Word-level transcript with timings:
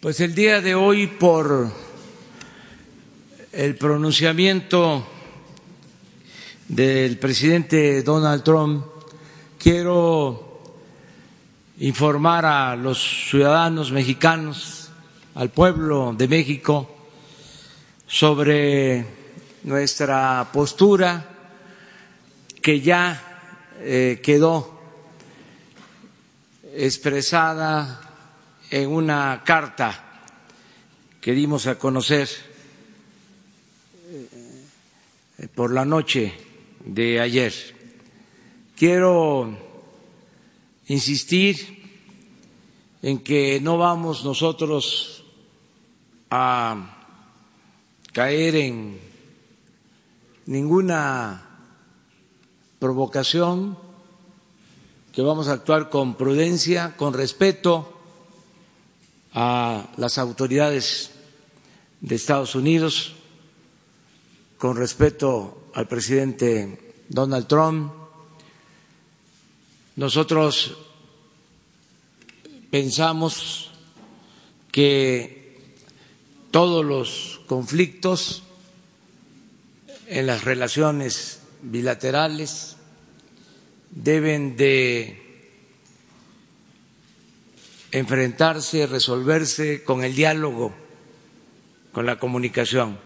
Pues 0.00 0.18
el 0.20 0.34
día 0.34 0.62
de 0.62 0.74
hoy, 0.74 1.08
por 1.08 1.70
el 3.52 3.76
pronunciamiento 3.76 5.06
del 6.68 7.18
presidente 7.18 8.02
Donald 8.02 8.42
Trump, 8.42 8.86
quiero 9.58 10.72
informar 11.80 12.46
a 12.46 12.76
los 12.76 13.28
ciudadanos 13.28 13.92
mexicanos, 13.92 14.88
al 15.34 15.50
pueblo 15.50 16.14
de 16.16 16.28
México, 16.28 16.88
sobre 18.06 19.04
nuestra 19.64 20.48
postura 20.50 21.28
que 22.62 22.80
ya 22.80 23.68
eh, 23.80 24.18
quedó 24.22 24.80
expresada 26.72 28.09
en 28.70 28.88
una 28.88 29.42
carta 29.44 30.22
que 31.20 31.32
dimos 31.32 31.66
a 31.66 31.78
conocer 31.78 32.28
eh, 35.38 35.48
por 35.54 35.72
la 35.72 35.84
noche 35.84 36.32
de 36.84 37.20
ayer. 37.20 37.52
Quiero 38.76 39.58
insistir 40.86 41.80
en 43.02 43.18
que 43.18 43.60
no 43.60 43.76
vamos 43.76 44.24
nosotros 44.24 45.24
a 46.30 46.96
caer 48.12 48.56
en 48.56 49.00
ninguna 50.46 51.46
provocación, 52.78 53.76
que 55.12 55.22
vamos 55.22 55.48
a 55.48 55.52
actuar 55.52 55.90
con 55.90 56.14
prudencia, 56.14 56.96
con 56.96 57.14
respeto 57.14 57.99
a 59.34 59.88
las 59.96 60.18
autoridades 60.18 61.10
de 62.00 62.16
Estados 62.16 62.54
Unidos, 62.54 63.14
con 64.58 64.76
respeto 64.76 65.70
al 65.74 65.86
presidente 65.86 67.04
Donald 67.08 67.46
Trump. 67.46 67.92
Nosotros 69.96 70.76
pensamos 72.70 73.70
que 74.70 75.74
todos 76.50 76.84
los 76.84 77.40
conflictos 77.46 78.42
en 80.06 80.26
las 80.26 80.44
relaciones 80.44 81.40
bilaterales 81.62 82.76
deben 83.90 84.56
de 84.56 85.19
enfrentarse, 87.92 88.86
resolverse 88.86 89.82
con 89.84 90.04
el 90.04 90.14
diálogo, 90.14 90.74
con 91.92 92.06
la 92.06 92.18
comunicación. 92.18 92.98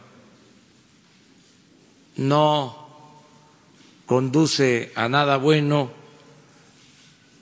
No 2.17 2.85
conduce 4.07 4.93
a 4.95 5.09
nada 5.09 5.37
bueno 5.39 5.91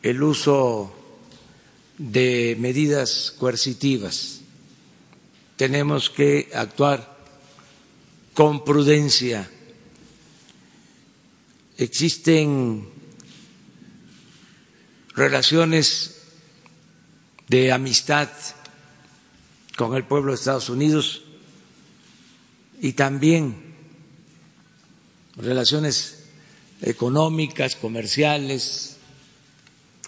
el 0.02 0.22
uso 0.22 0.94
de 1.98 2.56
medidas 2.58 3.34
coercitivas. 3.38 4.40
Tenemos 5.56 6.10
que 6.10 6.50
actuar 6.54 7.16
con 8.34 8.64
prudencia. 8.64 9.48
Existen 11.76 12.88
relaciones 15.14 16.21
de 17.52 17.70
amistad 17.70 18.30
con 19.76 19.94
el 19.94 20.04
pueblo 20.04 20.32
de 20.32 20.36
Estados 20.36 20.70
Unidos 20.70 21.20
y 22.80 22.94
también 22.94 23.74
relaciones 25.36 26.30
económicas, 26.80 27.76
comerciales, 27.76 28.96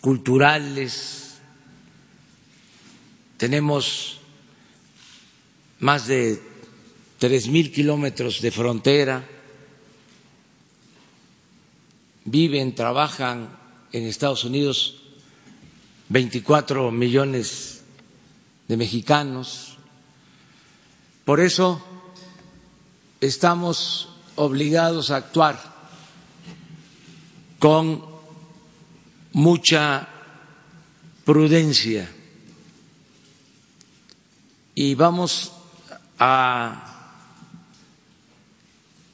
culturales. 0.01 1.35
Tenemos 3.37 4.21
más 5.81 6.07
de 6.07 6.43
tres 7.19 7.49
mil 7.49 7.71
kilómetros 7.71 8.41
de 8.41 8.51
frontera. 8.53 9.29
Viven, 12.25 12.75
trabajan 12.75 13.55
en 13.93 14.05
Estados 14.05 14.45
Unidos 14.45 15.04
24 16.09 16.91
millones 16.91 17.83
de 18.69 18.77
mexicanos. 18.77 19.77
Por 21.25 21.41
eso 21.41 21.83
estamos 23.21 24.09
obligados 24.37 25.11
a 25.11 25.17
actuar 25.17 25.59
con 27.59 28.05
mucha 29.33 30.09
prudencia 31.25 32.11
y 34.75 34.95
vamos 34.95 35.53
a 36.19 36.91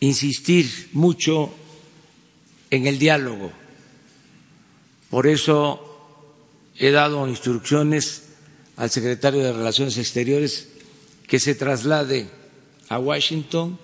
insistir 0.00 0.90
mucho 0.92 1.54
en 2.70 2.86
el 2.86 2.98
diálogo. 2.98 3.52
Por 5.10 5.26
eso 5.26 5.89
he 6.80 6.90
dado 6.90 7.28
instrucciones 7.28 8.22
al 8.78 8.88
secretario 8.88 9.44
de 9.44 9.52
Relaciones 9.52 9.98
Exteriores 9.98 10.68
que 11.28 11.38
se 11.38 11.54
traslade 11.54 12.26
a 12.88 12.98
Washington, 12.98 13.78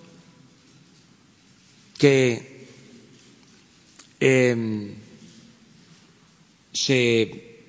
que 1.99 2.67
eh, 4.19 4.95
se 6.73 7.61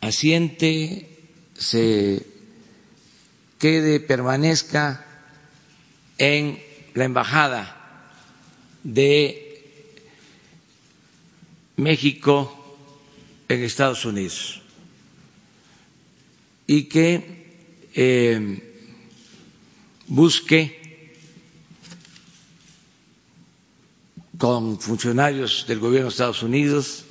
asiente, 0.00 1.18
se 1.58 2.24
quede, 3.58 3.98
permanezca 3.98 5.04
en 6.16 6.62
la 6.94 7.04
embajada 7.04 8.12
de 8.84 9.45
México 11.76 12.52
en 13.48 13.62
Estados 13.62 14.04
Unidos. 14.04 14.62
Y 16.66 16.84
que 16.84 17.88
eh, 17.94 18.74
busque 20.08 21.14
con 24.38 24.78
funcionarios 24.80 25.64
del 25.66 25.78
gobierno 25.78 26.08
de 26.08 26.12
Estados 26.12 26.42
Unidos, 26.42 27.04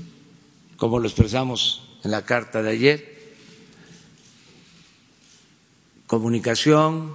como 0.77 0.99
lo 0.99 1.07
expresamos 1.07 1.97
en 2.03 2.11
la 2.11 2.23
carta 2.23 2.61
de 2.61 2.69
ayer, 2.69 3.15
comunicación, 6.05 7.13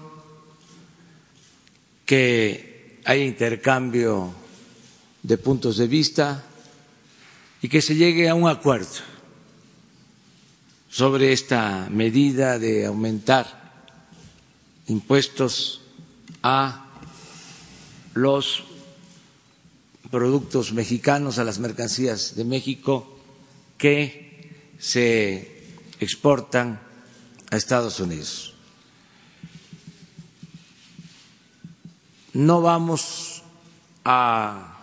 que 2.06 2.98
haya 3.04 3.24
intercambio 3.24 4.34
de 5.22 5.38
puntos 5.38 5.76
de 5.76 5.86
vista 5.86 6.49
y 7.62 7.68
que 7.68 7.82
se 7.82 7.94
llegue 7.94 8.28
a 8.28 8.34
un 8.34 8.48
acuerdo 8.48 8.88
sobre 10.88 11.32
esta 11.32 11.88
medida 11.90 12.58
de 12.58 12.86
aumentar 12.86 13.60
impuestos 14.86 15.82
a 16.42 16.86
los 18.14 18.64
productos 20.10 20.72
mexicanos, 20.72 21.38
a 21.38 21.44
las 21.44 21.58
mercancías 21.58 22.34
de 22.34 22.44
México 22.44 23.18
que 23.78 24.72
se 24.78 25.64
exportan 26.00 26.80
a 27.50 27.56
Estados 27.56 28.00
Unidos. 28.00 28.54
No 32.32 32.62
vamos 32.62 33.42
a 34.04 34.78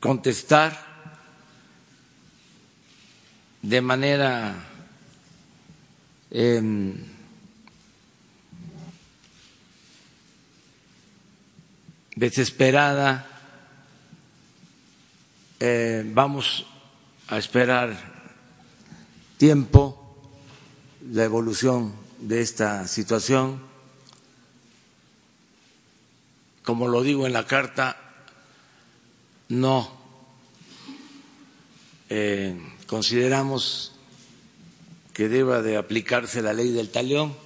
contestar 0.00 0.89
de 3.62 3.80
manera 3.80 4.54
eh, 6.30 6.94
desesperada, 12.16 13.26
eh, 15.58 16.04
vamos 16.06 16.66
a 17.28 17.38
esperar 17.38 17.96
tiempo 19.36 19.96
la 21.12 21.24
evolución 21.24 21.94
de 22.18 22.42
esta 22.42 22.86
situación. 22.86 23.60
Como 26.62 26.88
lo 26.88 27.02
digo 27.02 27.26
en 27.26 27.32
la 27.32 27.46
carta, 27.46 27.96
no 29.48 29.90
eh, 32.10 32.54
consideramos 32.90 33.92
que 35.14 35.28
deba 35.28 35.62
de 35.62 35.76
aplicarse 35.76 36.42
la 36.42 36.52
ley 36.52 36.72
del 36.72 36.90
talión. 36.90 37.36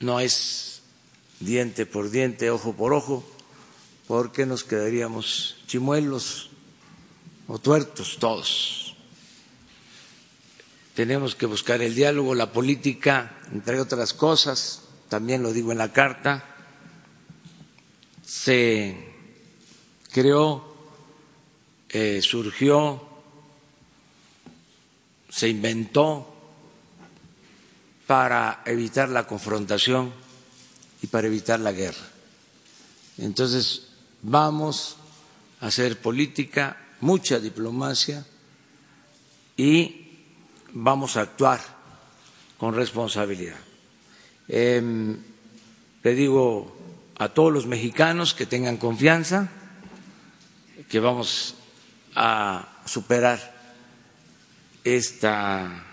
No 0.00 0.18
es 0.18 0.82
diente 1.38 1.86
por 1.86 2.10
diente, 2.10 2.50
ojo 2.50 2.72
por 2.72 2.92
ojo, 2.92 3.24
porque 4.08 4.46
nos 4.46 4.64
quedaríamos 4.64 5.58
chimuelos 5.68 6.50
o 7.46 7.60
tuertos 7.60 8.16
todos. 8.18 8.96
Tenemos 10.94 11.36
que 11.36 11.46
buscar 11.46 11.80
el 11.82 11.94
diálogo, 11.94 12.34
la 12.34 12.50
política, 12.50 13.38
entre 13.52 13.80
otras 13.80 14.12
cosas, 14.12 14.82
también 15.08 15.44
lo 15.44 15.52
digo 15.52 15.70
en 15.70 15.78
la 15.78 15.92
carta, 15.92 16.44
se 18.26 19.14
creó, 20.10 20.67
eh, 21.88 22.20
surgió, 22.22 23.02
se 25.28 25.48
inventó 25.48 26.34
para 28.06 28.62
evitar 28.64 29.08
la 29.08 29.26
confrontación 29.26 30.12
y 31.02 31.06
para 31.06 31.26
evitar 31.26 31.60
la 31.60 31.72
guerra. 31.72 32.06
Entonces, 33.18 33.88
vamos 34.22 34.96
a 35.60 35.66
hacer 35.66 36.00
política, 36.00 36.76
mucha 37.00 37.38
diplomacia 37.38 38.24
y 39.56 40.08
vamos 40.72 41.16
a 41.16 41.22
actuar 41.22 41.60
con 42.56 42.74
responsabilidad. 42.74 43.58
Eh, 44.48 45.16
le 46.02 46.14
digo 46.14 46.76
a 47.18 47.28
todos 47.28 47.52
los 47.52 47.66
mexicanos 47.66 48.32
que 48.34 48.46
tengan 48.46 48.76
confianza, 48.76 49.50
que 50.88 51.00
vamos 51.00 51.57
a 52.20 52.82
superar 52.84 53.38
esta 54.82 55.84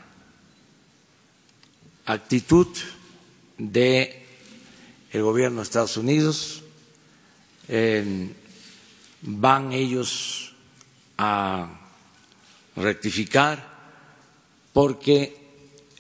actitud 2.08 2.68
de 3.60 4.26
el 5.12 5.22
gobierno 5.22 5.58
de 5.58 5.64
Estados 5.64 5.98
Unidos. 5.98 6.64
Van 9.22 9.72
ellos 9.72 10.56
a 11.20 11.80
rectificar 12.76 13.64
porque 14.74 15.38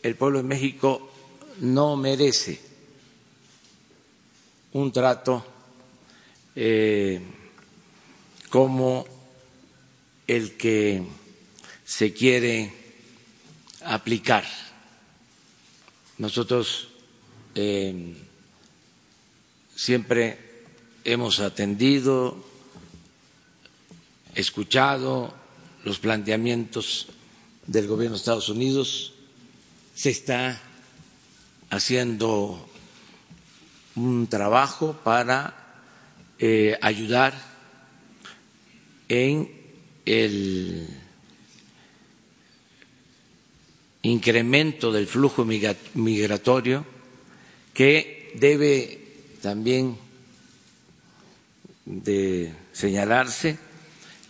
el 0.01 0.16
pueblo 0.16 0.39
de 0.39 0.48
México 0.48 1.07
no 1.60 1.95
merece 1.98 2.60
un 4.74 4.92
trato 4.92 5.45
eh, 6.56 7.22
como 8.50 9.14
el 10.27 10.57
que 10.57 11.04
se 11.86 12.13
quiere 12.13 12.74
aplicar. 13.83 14.45
Nosotros 16.18 16.89
eh, 17.54 18.16
siempre 19.75 20.63
hemos 21.04 21.39
atendido, 21.39 22.44
escuchado 24.33 25.33
los 25.83 26.00
planteamientos 26.00 27.07
del 27.68 27.88
gobierno 27.88 28.16
de 28.16 28.19
Estados 28.19 28.50
Unidos, 28.50 29.13
se 29.94 30.10
está 30.10 30.60
haciendo 31.69 32.68
un 33.95 34.27
trabajo 34.27 35.00
para 35.04 35.56
eh, 36.39 36.77
ayudar 36.81 37.33
en 39.07 39.64
el 40.06 40.88
incremento 44.04 44.92
del 44.92 45.07
flujo 45.07 45.46
migratorio 45.46 46.86
que 47.74 48.31
debe 48.36 49.02
también 49.42 49.98
de 51.86 52.54
señalarse 52.72 53.57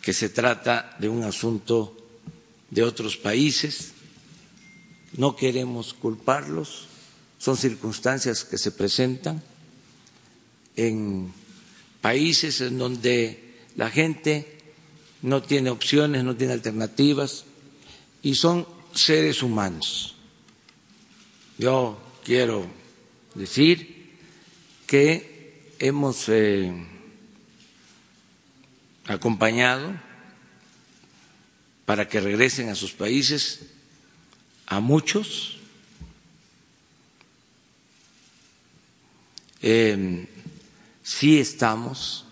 que 0.02 0.14
se 0.14 0.30
trata 0.30 0.96
de 1.00 1.10
un 1.10 1.24
asunto 1.24 1.98
de 2.70 2.84
otros 2.84 3.18
países, 3.18 3.94
no 5.18 5.36
queremos 5.36 5.94
culparlos, 5.94 6.88
son 7.38 7.58
circunstancias 7.58 8.44
que 8.44 8.58
se 8.58 8.72
presentan 8.72 9.42
en 10.76 11.32
países 12.02 12.62
en 12.62 12.78
donde 12.78 13.56
la 13.76 13.90
gente 13.90 14.55
no 15.26 15.42
tiene 15.42 15.72
opciones, 15.72 16.24
no 16.24 16.36
tiene 16.36 16.54
alternativas 16.54 17.46
y 18.22 18.36
son 18.36 18.68
seres 18.94 19.42
humanos. 19.42 20.14
Yo 21.58 22.00
quiero 22.24 22.68
decir 23.34 24.18
que 24.86 25.74
hemos 25.80 26.30
eh, 26.30 26.72
acompañado 29.08 29.96
para 31.86 32.08
que 32.08 32.22
regresen 32.22 32.70
a 32.70 32.76
sus 32.76 32.92
países 32.92 33.62
a 34.68 34.80
muchos. 34.80 35.58
Eh, 39.64 40.28
sí 41.02 41.40
estamos 41.40 42.26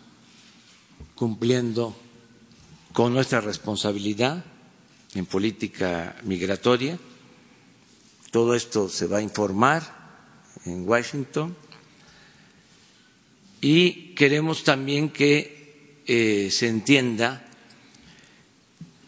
cumpliendo 1.16 2.03
con 2.94 3.12
nuestra 3.12 3.42
responsabilidad 3.42 4.46
en 5.16 5.26
política 5.26 6.16
migratoria. 6.24 6.98
Todo 8.32 8.54
esto 8.56 8.88
se 8.88 9.08
va 9.08 9.18
a 9.18 9.22
informar 9.22 9.82
en 10.66 10.88
Washington 10.88 11.56
y 13.62 14.14
queremos 14.14 14.64
también 14.64 15.10
que 15.10 16.02
eh, 16.06 16.50
se 16.52 16.68
entienda 16.68 17.46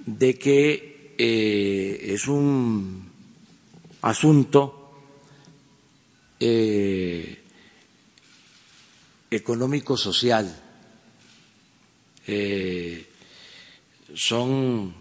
de 0.06 0.38
que 0.38 1.14
eh, 1.18 2.14
es 2.14 2.28
un 2.28 3.10
asunto 4.02 4.81
eh, 6.40 7.44
económico-social. 9.30 10.62
Son 14.16 14.96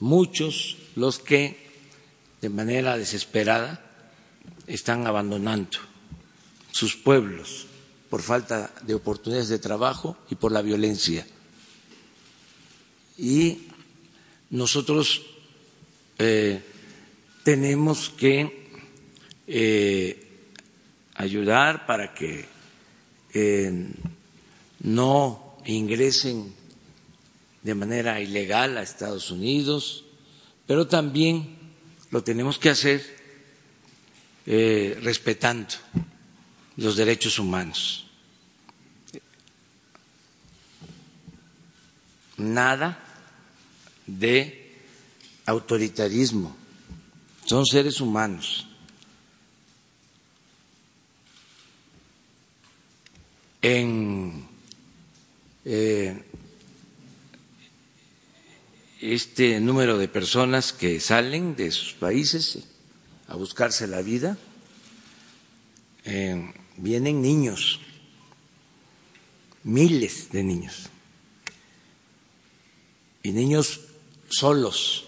muchos 0.00 0.76
los 0.96 1.18
que 1.18 1.56
de 2.42 2.48
manera 2.50 2.98
desesperada 2.98 3.84
están 4.66 5.06
abandonando 5.06 5.78
sus 6.72 6.96
pueblos 6.96 7.66
por 8.10 8.22
falta 8.22 8.72
de 8.82 8.94
oportunidades 8.94 9.48
de 9.48 9.58
trabajo 9.58 10.16
y 10.30 10.34
por 10.34 10.52
la 10.52 10.62
violencia. 10.62 11.26
Y 13.16 13.68
nosotros 14.50 15.22
eh, 16.18 16.62
tenemos 17.44 18.10
que 18.10 18.68
eh, 19.46 20.26
ayudar 21.14 21.86
para 21.86 22.14
que 22.14 22.46
eh, 23.34 23.88
no 24.80 25.56
ingresen 25.64 26.54
de 27.62 27.74
manera 27.74 28.20
ilegal 28.20 28.76
a 28.76 28.82
Estados 28.82 29.30
Unidos, 29.30 30.04
pero 30.66 30.86
también 30.86 31.56
lo 32.10 32.22
tenemos 32.22 32.58
que 32.58 32.70
hacer 32.70 33.18
respetando 35.02 35.74
los 36.76 36.96
derechos 36.96 37.38
humanos. 37.38 38.06
Nada 42.38 42.98
de 44.06 44.78
autoritarismo, 45.44 46.56
son 47.44 47.66
seres 47.66 48.00
humanos. 48.00 48.66
En 53.60 54.46
eh, 55.64 56.24
este 59.00 59.60
número 59.60 59.98
de 59.98 60.08
personas 60.08 60.72
que 60.72 61.00
salen 61.00 61.54
de 61.56 61.70
sus 61.70 61.92
países 61.94 62.58
a 63.28 63.36
buscarse 63.36 63.86
la 63.86 64.02
vida, 64.02 64.36
eh, 66.04 66.52
vienen 66.76 67.22
niños, 67.22 67.80
miles 69.62 70.30
de 70.32 70.42
niños, 70.42 70.88
y 73.22 73.32
niños 73.32 73.80
solos 74.28 75.04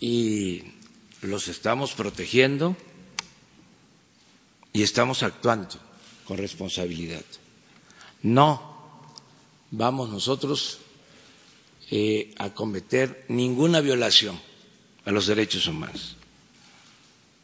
y 0.00 0.62
los 1.20 1.48
estamos 1.48 1.92
protegiendo 1.92 2.76
y 4.72 4.82
estamos 4.82 5.22
actuando 5.22 5.78
con 6.24 6.38
responsabilidad. 6.38 7.24
No 8.22 8.69
vamos 9.70 10.10
nosotros 10.10 10.78
eh, 11.90 12.34
a 12.38 12.50
cometer 12.50 13.24
ninguna 13.28 13.80
violación 13.80 14.38
a 15.04 15.10
los 15.10 15.26
derechos 15.26 15.66
humanos. 15.66 16.16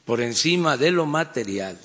Por 0.05 0.21
encima 0.21 0.77
de 0.77 0.93
lo 0.93 1.07
material 1.07 1.79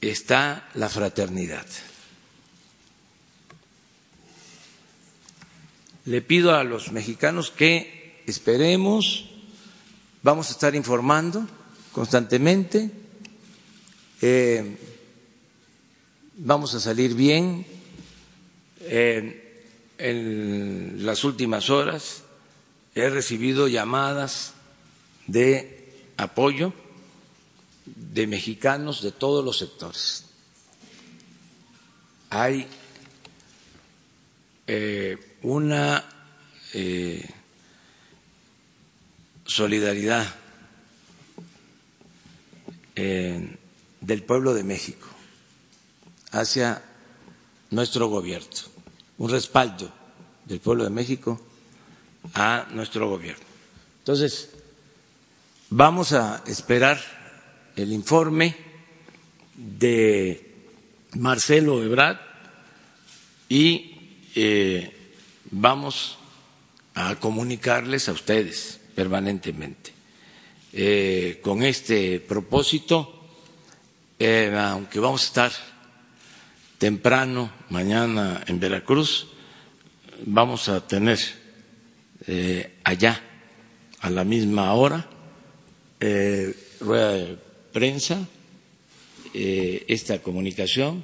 está 0.00 0.68
la 0.74 0.88
fraternidad. 0.88 1.66
Le 6.06 6.20
pido 6.20 6.54
a 6.54 6.64
los 6.64 6.92
mexicanos 6.92 7.50
que 7.50 8.22
esperemos, 8.26 9.30
vamos 10.22 10.48
a 10.48 10.52
estar 10.52 10.74
informando 10.74 11.46
constantemente, 11.92 12.90
eh, 14.20 14.93
vamos 16.36 16.74
a 16.74 16.80
salir 16.80 17.14
bien. 17.14 17.66
En 19.96 21.06
las 21.06 21.24
últimas 21.24 21.70
horas 21.70 22.24
he 22.94 23.08
recibido 23.08 23.68
llamadas 23.68 24.54
de 25.26 25.92
apoyo 26.16 26.72
de 27.86 28.26
mexicanos 28.26 29.02
de 29.02 29.12
todos 29.12 29.44
los 29.44 29.58
sectores. 29.58 30.24
Hay 32.30 32.66
eh, 34.66 35.36
una 35.42 36.04
eh, 36.72 37.28
solidaridad 39.44 40.34
eh, 42.96 43.56
del 44.00 44.22
pueblo 44.22 44.54
de 44.54 44.64
México 44.64 45.13
hacia 46.34 46.82
nuestro 47.70 48.08
gobierno, 48.08 48.48
un 49.18 49.30
respaldo 49.30 49.90
del 50.44 50.60
pueblo 50.60 50.84
de 50.84 50.90
México 50.90 51.40
a 52.34 52.66
nuestro 52.72 53.08
gobierno. 53.08 53.44
Entonces, 53.98 54.50
vamos 55.70 56.12
a 56.12 56.42
esperar 56.46 57.00
el 57.76 57.92
informe 57.92 58.56
de 59.56 60.54
Marcelo 61.14 61.82
Ebrard 61.82 62.18
y 63.48 64.28
eh, 64.34 64.92
vamos 65.52 66.18
a 66.94 67.14
comunicarles 67.16 68.08
a 68.08 68.12
ustedes 68.12 68.80
permanentemente. 68.94 69.92
Eh, 70.72 71.38
con 71.42 71.62
este 71.62 72.18
propósito, 72.18 73.20
eh, 74.18 74.52
aunque 74.58 74.98
vamos 74.98 75.22
a 75.22 75.26
estar 75.26 75.73
temprano 76.84 77.50
mañana 77.70 78.44
en 78.46 78.60
Veracruz, 78.60 79.28
vamos 80.26 80.68
a 80.68 80.86
tener 80.86 81.18
allá 82.84 83.22
a 84.00 84.10
la 84.10 84.22
misma 84.22 84.70
hora 84.74 85.08
rueda 86.80 87.12
de 87.12 87.38
prensa 87.72 88.28
eh, 89.32 89.86
esta 89.88 90.18
comunicación 90.20 91.02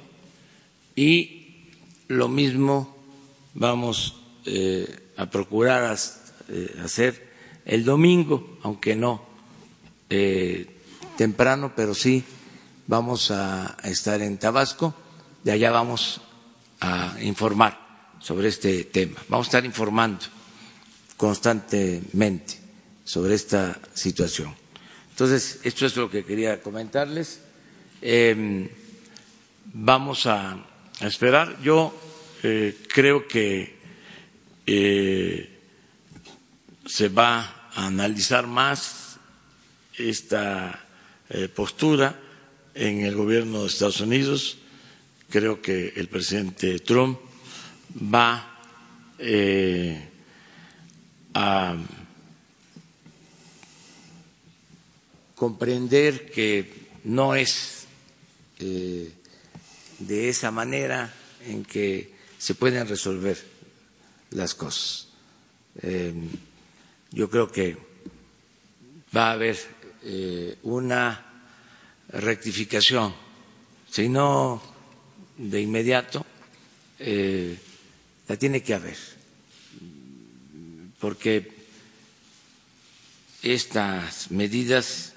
y 0.95 1.65
lo 2.09 2.27
mismo 2.27 2.95
vamos 3.55 4.21
eh, 4.45 4.85
a 5.17 5.31
procurar 5.31 5.97
eh, 6.47 6.75
hacer 6.85 7.27
el 7.65 7.83
domingo, 7.83 8.59
aunque 8.61 8.95
no 8.95 9.25
temprano, 11.17 11.73
pero 11.75 11.95
sí 11.95 12.23
vamos 12.85 13.31
a 13.31 13.77
estar 13.83 14.21
en 14.21 14.37
Tabasco, 14.37 14.93
de 15.43 15.51
allá 15.51 15.71
vamos 15.71 16.21
a 16.79 17.15
informar 17.21 17.79
sobre 18.19 18.47
este 18.47 18.83
tema. 18.85 19.19
Vamos 19.27 19.47
a 19.47 19.49
estar 19.49 19.65
informando 19.65 20.25
constantemente 21.17 22.59
sobre 23.03 23.35
esta 23.35 23.79
situación. 23.93 24.55
Entonces, 25.09 25.59
esto 25.63 25.85
es 25.85 25.95
lo 25.95 26.09
que 26.09 26.23
quería 26.23 26.61
comentarles. 26.61 27.41
Em, 28.01 28.69
vamos 29.73 30.25
a, 30.25 30.57
esperar. 31.01 31.59
Yo 31.61 31.93
eh, 32.43 32.77
creo 32.93 33.27
que 33.27 33.75
eh, 34.67 35.59
se 36.85 37.09
va 37.09 37.69
a 37.73 37.87
analizar 37.87 38.45
más 38.45 39.17
esta 39.97 40.85
eh, 41.29 41.47
postura 41.47 42.19
en 42.73 43.01
el 43.01 43.15
gobierno 43.15 43.61
de 43.61 43.67
Estados 43.67 44.01
Unidos. 44.01 44.57
Creo 45.31 45.61
que 45.61 45.93
el 45.95 46.09
presidente 46.09 46.79
Trump 46.79 47.17
va 48.13 48.59
a 51.33 51.77
comprender 55.33 56.29
que 56.29 56.69
no 57.05 57.33
es 57.33 57.85
eh, 58.59 59.09
de 59.99 60.27
esa 60.27 60.51
manera 60.51 61.13
en 61.47 61.63
que 61.63 62.13
se 62.37 62.53
pueden 62.55 62.85
resolver 62.85 63.41
las 64.31 64.53
cosas. 64.53 65.07
Eh, 65.81 66.13
yo 67.11 67.29
creo 67.29 67.49
que 67.49 67.77
va 69.15 69.29
a 69.29 69.31
haber 69.31 69.57
eh, 70.03 70.57
una 70.63 71.25
rectificación, 72.09 73.15
si 73.89 74.09
no 74.09 74.70
de 75.49 75.61
inmediato, 75.61 76.25
la 76.99 78.37
tiene 78.37 78.61
que 78.61 78.73
haber, 78.73 78.97
porque 80.99 81.51
estas 83.41 84.29
medidas 84.29 85.13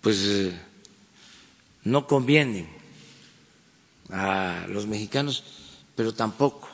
pues 0.00 0.18
eh, 0.24 0.52
no 1.84 2.06
convienen 2.06 2.68
a 4.10 4.66
los 4.68 4.86
mexicanos, 4.86 5.44
pero 5.94 6.12
tampoco 6.14 6.68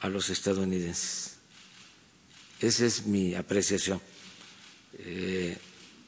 a 0.00 0.08
los 0.08 0.30
estadounidenses. 0.30 1.36
Esa 2.60 2.86
es 2.86 3.06
mi 3.06 3.34
apreciación. 3.34 4.00
Eh, 4.98 5.56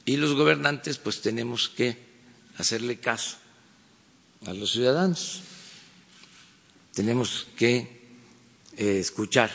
y 0.05 0.17
los 0.17 0.35
gobernantes 0.35 0.99
pues 0.99 1.21
tenemos 1.21 1.69
que 1.69 1.97
hacerle 2.57 2.99
caso 2.99 3.40
a 4.47 4.55
los 4.55 4.73
ciudadanos. 4.73 5.43
Tenemos 6.95 7.47
que 7.57 8.01
eh, 8.77 8.99
escuchar 8.99 9.51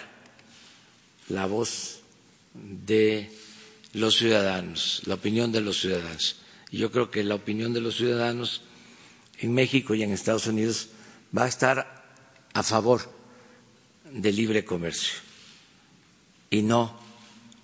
la 1.30 1.48
voz 1.48 2.02
de 2.54 3.32
los 3.94 4.18
ciudadanos, 4.18 5.02
la 5.06 5.16
opinión 5.16 5.52
de 5.52 5.62
los 5.62 5.80
ciudadanos. 5.80 6.38
Y 6.72 6.78
yo 6.78 6.92
creo 6.92 7.10
que 7.10 7.24
la 7.24 7.36
opinión 7.36 7.74
de 7.74 7.82
los 7.82 7.98
ciudadanos 7.98 8.62
en 9.40 9.54
México 9.54 9.96
y 9.96 10.04
en 10.04 10.12
Estados 10.12 10.48
Unidos 10.48 10.90
va 11.36 11.46
a 11.46 11.50
estar 11.50 12.06
a 12.54 12.64
favor 12.64 13.12
del 14.12 14.36
libre 14.36 14.64
comercio 14.64 15.20
y 16.50 16.62
no 16.62 16.98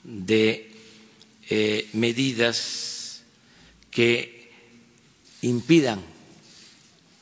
de 0.03 0.71
eh, 1.49 1.89
medidas 1.93 3.23
que 3.89 4.51
impidan 5.41 6.01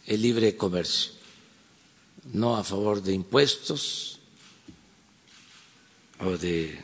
el 0.09 0.23
libre 0.23 0.57
comercio, 0.57 1.11
no 2.33 2.57
a 2.57 2.63
favor 2.63 3.03
de 3.03 3.13
impuestos 3.13 4.19
o 6.19 6.35
de 6.35 6.79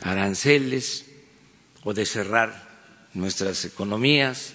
aranceles 0.00 1.04
o 1.82 1.92
de 1.92 2.06
cerrar 2.06 3.10
nuestras 3.12 3.64
economías. 3.64 4.52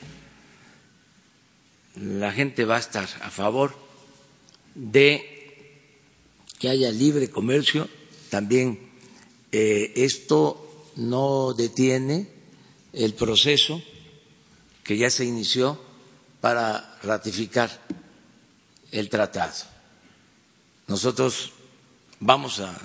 La 1.95 2.31
gente 2.31 2.63
va 2.63 2.77
a 2.77 2.79
estar 2.79 3.09
a 3.21 3.29
favor 3.29 3.75
de 4.75 5.75
que 6.57 6.69
haya 6.69 6.91
libre 6.91 7.29
comercio. 7.29 7.89
También 8.29 8.79
eh, 9.51 9.91
esto 9.97 10.87
no 10.95 11.53
detiene 11.53 12.29
el 12.93 13.13
proceso 13.13 13.83
que 14.85 14.97
ya 14.97 15.09
se 15.09 15.25
inició 15.25 15.88
para 16.41 16.97
ratificar 17.03 17.69
el 18.91 19.09
tratado. 19.09 19.65
Nosotros 20.87 21.51
vamos 22.19 22.59
a 22.59 22.75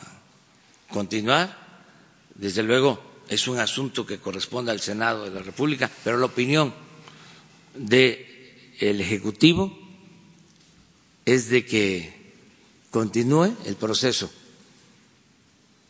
continuar, 0.91 1.57
desde 2.35 2.63
luego, 2.63 3.03
es 3.29 3.49
un 3.49 3.59
asunto 3.59 4.05
que 4.05 4.19
corresponde 4.19 4.71
al 4.71 4.81
Senado 4.81 5.25
de 5.25 5.31
la 5.31 5.43
República, 5.43 5.91
pero 6.03 6.19
la 6.19 6.27
opinión 6.27 6.75
del 7.75 9.01
Ejecutivo 9.01 9.77
es 11.25 11.49
de 11.49 11.65
que 11.65 12.13
continúe 12.91 13.57
el 13.65 13.77
proceso 13.77 14.31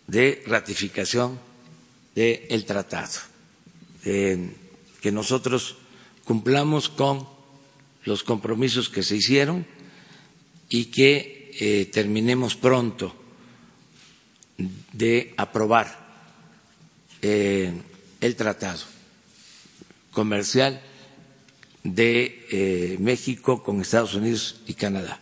de 0.06 0.44
ratificación 0.47 1.40
del 2.14 2.64
tratado, 2.64 3.18
que 4.02 5.11
nosotros 5.11 5.76
cumplamos 6.25 6.88
con 6.88 7.34
los 8.04 8.23
compromisos 8.23 8.88
que 8.88 9.02
se 9.02 9.16
hicieron 9.16 9.66
y 10.68 10.87
que 10.87 11.52
eh, 11.58 11.87
terminemos 11.87 12.56
pronto 12.56 13.14
de 14.92 15.34
aprobar 15.37 16.04
eh, 17.23 17.73
el 18.20 18.37
tratado 18.37 18.82
comercial 20.12 20.80
de 21.82 22.46
eh, 22.50 22.96
México 23.00 23.62
con 23.62 23.80
Estados 23.80 24.14
Unidos 24.14 24.61
y 24.66 24.75
Canadá. 24.75 25.20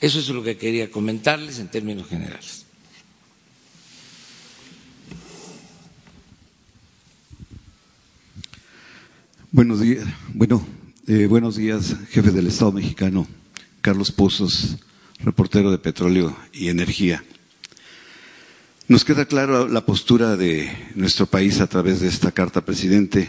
Eso 0.00 0.18
es 0.18 0.28
lo 0.28 0.42
que 0.42 0.56
quería 0.56 0.90
comentarles 0.90 1.58
en 1.58 1.68
términos 1.68 2.08
generales. 2.08 2.66
Buenos 9.52 9.80
días, 9.80 10.06
bueno, 10.32 10.64
eh, 11.12 11.26
buenos 11.26 11.56
días, 11.56 11.96
jefe 12.10 12.30
del 12.30 12.46
Estado 12.46 12.70
mexicano, 12.70 13.26
Carlos 13.80 14.12
Pozos, 14.12 14.76
reportero 15.18 15.72
de 15.72 15.78
Petróleo 15.78 16.36
y 16.52 16.68
Energía. 16.68 17.24
Nos 18.86 19.04
queda 19.04 19.24
clara 19.24 19.66
la 19.66 19.84
postura 19.84 20.36
de 20.36 20.70
nuestro 20.94 21.26
país 21.26 21.58
a 21.58 21.66
través 21.66 21.98
de 21.98 22.06
esta 22.06 22.30
carta, 22.30 22.64
presidente, 22.64 23.28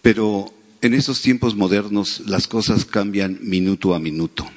pero 0.00 0.54
en 0.80 0.94
estos 0.94 1.20
tiempos 1.20 1.54
modernos 1.54 2.22
las 2.24 2.48
cosas 2.48 2.86
cambian 2.86 3.38
minuto 3.42 3.94
a 3.94 3.98
minuto. 3.98 4.50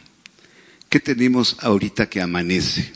¿Qué 0.87 1.01
tenemos 1.01 1.57
ahorita 1.59 2.07
que 2.07 2.21
amanece? 2.21 2.89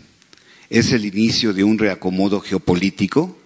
¿Es 0.70 0.94
el 0.94 1.03
inicio 1.03 1.51
de 1.53 1.65
un 1.65 1.77
reacomodo 1.77 2.39
geopolítico 2.39 3.38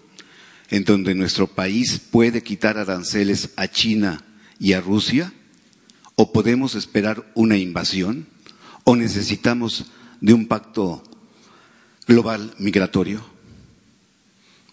en 0.70 0.84
donde 0.84 1.16
nuestro 1.16 1.48
país 1.48 2.00
puede 2.12 2.44
quitar 2.44 2.78
aranceles 2.78 3.50
a 3.56 3.68
China 3.68 4.24
y 4.60 4.74
a 4.74 4.82
Rusia? 4.82 5.34
¿O 6.16 6.32
podemos 6.32 6.76
esperar 6.76 7.30
una 7.36 7.58
invasión? 7.58 8.28
¿O 8.84 8.96
necesitamos 8.96 9.86
de 10.22 10.34
un 10.34 10.48
pacto 10.48 11.04
global 12.08 12.54
migratorio? 12.58 13.26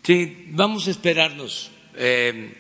Sí, 0.03 0.49
vamos 0.51 0.87
a 0.87 0.91
esperarnos. 0.91 1.71
Eh, 1.95 2.55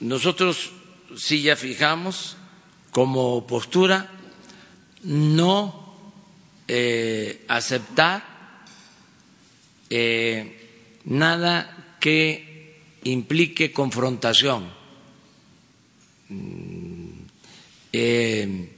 nosotros 0.00 0.72
sí 1.16 1.42
ya 1.42 1.56
fijamos 1.56 2.36
como 2.90 3.46
postura 3.46 4.10
no 5.02 5.96
eh, 6.68 7.44
aceptar 7.48 8.24
eh, 9.88 11.00
nada 11.04 11.96
que 12.00 12.78
implique 13.04 13.72
confrontación. 13.72 14.70
Eh, 17.92 18.68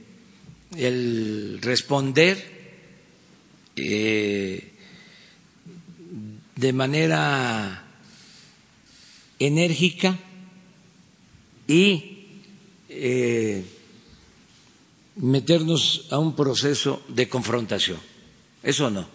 el 0.75 1.59
responder 1.61 2.51
de 6.55 6.73
manera 6.73 7.85
enérgica 9.39 10.17
y 11.67 12.13
meternos 15.15 16.07
a 16.09 16.17
un 16.17 16.35
proceso 16.35 17.03
de 17.07 17.29
confrontación. 17.29 17.99
Eso 18.61 18.89
no, 18.89 19.07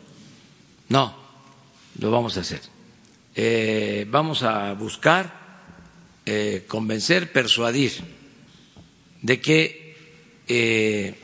no, 0.88 1.16
lo 1.98 2.10
vamos 2.10 2.36
a 2.36 2.40
hacer. 2.40 2.60
Eh, 3.34 4.06
vamos 4.10 4.42
a 4.42 4.72
buscar 4.74 5.32
eh, 6.26 6.64
convencer, 6.66 7.32
persuadir 7.32 7.92
de 9.22 9.40
que 9.40 9.77
eh, 10.48 11.14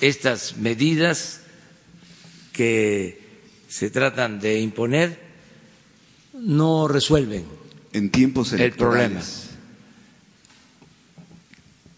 estas 0.00 0.56
medidas 0.56 1.40
que 2.52 3.20
se 3.68 3.90
tratan 3.90 4.40
de 4.40 4.60
imponer 4.60 5.18
no 6.34 6.88
resuelven 6.88 7.44
en 7.92 8.10
tiempos 8.10 8.52
el 8.52 8.72
problema 8.72 9.22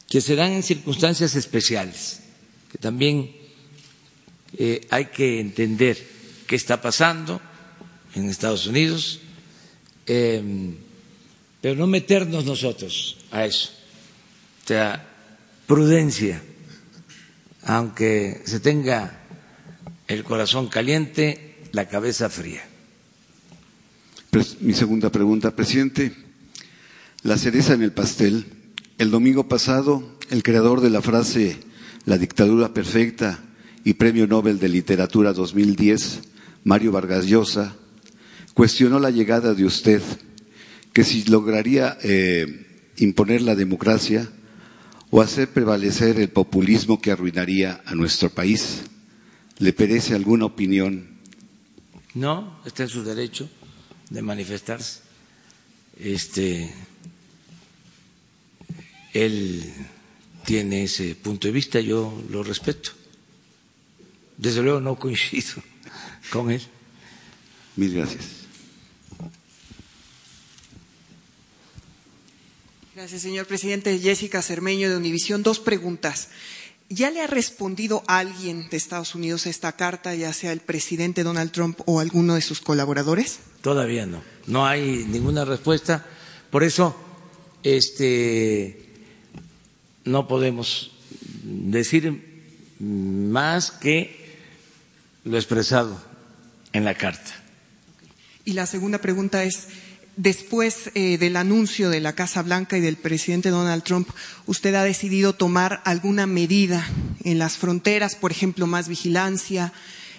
que 0.09 0.21
se 0.21 0.37
dan 0.37 0.53
en 0.53 0.63
circunstancias 0.63 1.35
especiales, 1.35 2.21
que 2.71 2.79
también 2.79 3.35
eh, 4.57 4.87
hay 4.91 5.07
que 5.07 5.41
entender 5.41 5.99
qué 6.47 6.57
está 6.57 6.81
pasando 6.81 7.41
en 8.15 8.29
Estados 8.31 8.67
Unidos, 8.67 9.21
em, 10.07 10.77
pero 11.61 11.75
no 11.75 11.87
meternos 11.87 12.45
nosotros 12.45 13.19
a 13.31 13.45
eso. 13.45 13.73
O 14.65 14.69
sea, 14.69 15.05
prudencia, 15.67 16.43
aunque 17.65 18.43
se 18.45 18.61
tenga 18.61 19.21
el 20.07 20.25
corazón 20.25 20.69
caliente, 20.69 21.57
la 21.73 21.89
cabeza 21.89 22.31
fría. 22.31 22.63
mi 24.61 24.75
segunda 24.75 25.11
pregunta, 25.11 25.57
presidente, 25.57 26.13
la 27.23 27.37
cereza 27.37 27.75
en 27.75 27.83
el 27.83 27.93
pastel 27.93 28.47
el 28.99 29.11
domingo 29.11 29.47
pasado, 29.47 30.17
el 30.31 30.43
creador 30.43 30.81
de 30.81 30.89
la 30.89 31.03
frase 31.03 31.59
La 32.07 32.17
dictadura 32.17 32.73
perfecta 32.73 33.41
y 33.85 33.95
Premio 33.95 34.27
Nobel 34.27 34.59
de 34.59 34.71
Literatura 34.71 35.35
2010, 35.35 36.21
Mario 36.65 36.93
Vargas 36.93 37.27
Llosa, 37.27 37.77
cuestionó 38.55 38.99
la 38.99 39.11
llegada 39.11 39.53
de 39.53 39.65
usted, 39.65 40.01
que 40.95 41.05
si 41.05 41.25
lograría 41.25 41.99
eh, 42.03 42.67
imponer 42.97 43.43
la 43.43 43.55
democracia 43.55 44.31
o 45.11 45.21
hacer 45.21 45.53
prevalecer 45.53 46.19
el 46.21 46.31
populismo 46.31 47.01
que 47.01 47.13
arruinaría 47.13 47.83
a 47.85 47.95
nuestro 47.95 48.31
país. 48.31 48.83
¿Le 49.59 49.73
perece 49.73 50.15
alguna 50.15 50.45
opinión? 50.45 51.17
No, 52.15 52.61
está 52.65 52.83
en 52.83 52.89
su 52.89 53.05
derecho 53.05 53.49
de 54.11 54.23
manifestarse. 54.23 55.01
Este, 55.99 56.73
él 59.13 59.73
tiene 60.45 60.85
ese 60.85 61.15
punto 61.15 61.49
de 61.49 61.53
vista, 61.53 61.81
yo 61.81 62.23
lo 62.31 62.43
respeto. 62.43 62.91
Desde 64.37 64.63
luego 64.63 64.81
no 64.81 64.97
coincido 64.97 65.63
con 66.31 66.51
él. 66.51 66.63
Mil 67.77 67.95
gracias. 67.95 68.46
Gracias, 72.97 73.21
señor 73.21 73.45
presidente. 73.45 73.99
Jessica 73.99 74.41
Cermeño 74.41 74.89
de 74.89 74.97
Univisión. 74.97 75.43
Dos 75.43 75.61
preguntas. 75.61 76.29
¿Ya 76.89 77.11
le 77.11 77.21
ha 77.21 77.27
respondido 77.27 78.03
alguien 78.07 78.71
de 78.71 78.79
Estados 78.79 79.15
Unidos 79.15 79.45
a 79.45 79.51
esta 79.51 79.73
carta, 79.73 80.15
ya 80.15 80.33
sea 80.33 80.51
el 80.51 80.61
presidente 80.61 81.23
Donald 81.23 81.53
Trump 81.53 81.79
o 81.85 82.01
alguno 82.01 82.37
de 82.37 82.41
sus 82.41 82.63
colaboradores? 82.63 83.41
Todavía 83.61 84.07
no. 84.07 84.23
No 84.47 84.65
hay 84.65 85.05
ninguna 85.11 85.45
respuesta. 85.45 86.07
Por 86.51 86.65
eso, 86.65 86.97
este 87.63 88.89
no 90.07 90.27
podemos 90.27 90.93
decir 91.43 92.49
más 92.79 93.73
que 93.73 94.39
lo 95.25 95.37
expresado 95.37 96.03
en 96.73 96.87
la 96.87 96.95
carta. 96.95 97.45
Y 98.47 98.55
la 98.55 98.65
segunda 98.65 99.03
pregunta 99.03 99.45
es, 99.45 99.69
después 100.17 100.91
eh, 100.95 101.19
del 101.19 101.37
anuncio 101.37 101.91
de 101.91 102.01
la 102.01 102.15
Casa 102.15 102.43
Blanca 102.43 102.77
y 102.77 102.81
del 102.81 102.97
presidente 102.97 103.51
Donald 103.51 103.83
Trump, 103.83 104.09
¿usted 104.47 104.75
ha 104.75 104.83
decidido 104.83 105.35
tomar 105.35 105.83
alguna 105.85 106.27
medida 106.27 106.87
en 107.23 107.39
las 107.39 107.59
fronteras, 107.59 108.17
por 108.17 108.33
ejemplo, 108.33 108.67
más 108.67 108.89
vigilancia 108.89 109.73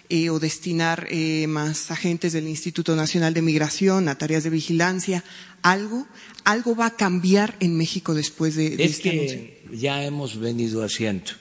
eh, 0.09 0.29
o 0.29 0.39
destinar 0.39 1.07
eh, 1.09 1.47
más 1.47 1.91
agentes 1.91 2.31
del 2.33 2.47
Instituto 2.47 2.95
Nacional 2.95 3.33
de 3.33 3.41
Migración 3.41 4.07
a 4.07 4.17
tareas 4.17 4.43
de 4.43 4.51
vigilancia? 4.51 5.23
¿Algo? 5.63 6.07
¿Algo 6.43 6.75
va 6.75 6.85
a 6.87 6.95
cambiar 6.95 7.55
en 7.59 7.75
México 7.75 8.13
después 8.13 8.55
de, 8.55 8.75
este 8.83 9.09
anuncio? 9.09 9.41
ya 9.73 10.03
hemos 10.03 10.39
venido 10.39 10.83
haciendo 10.83 11.31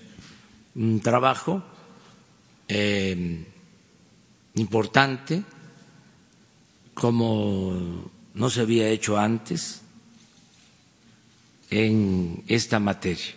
un 0.75 1.01
trabajo 1.01 1.63
importante 4.55 5.45
como 6.95 8.11
no 8.47 8.51
se 8.51 8.61
había 8.61 8.89
hecho 8.89 9.19
antes 9.19 9.81
en 11.69 12.45
esta 12.47 12.79
materia. 12.79 13.35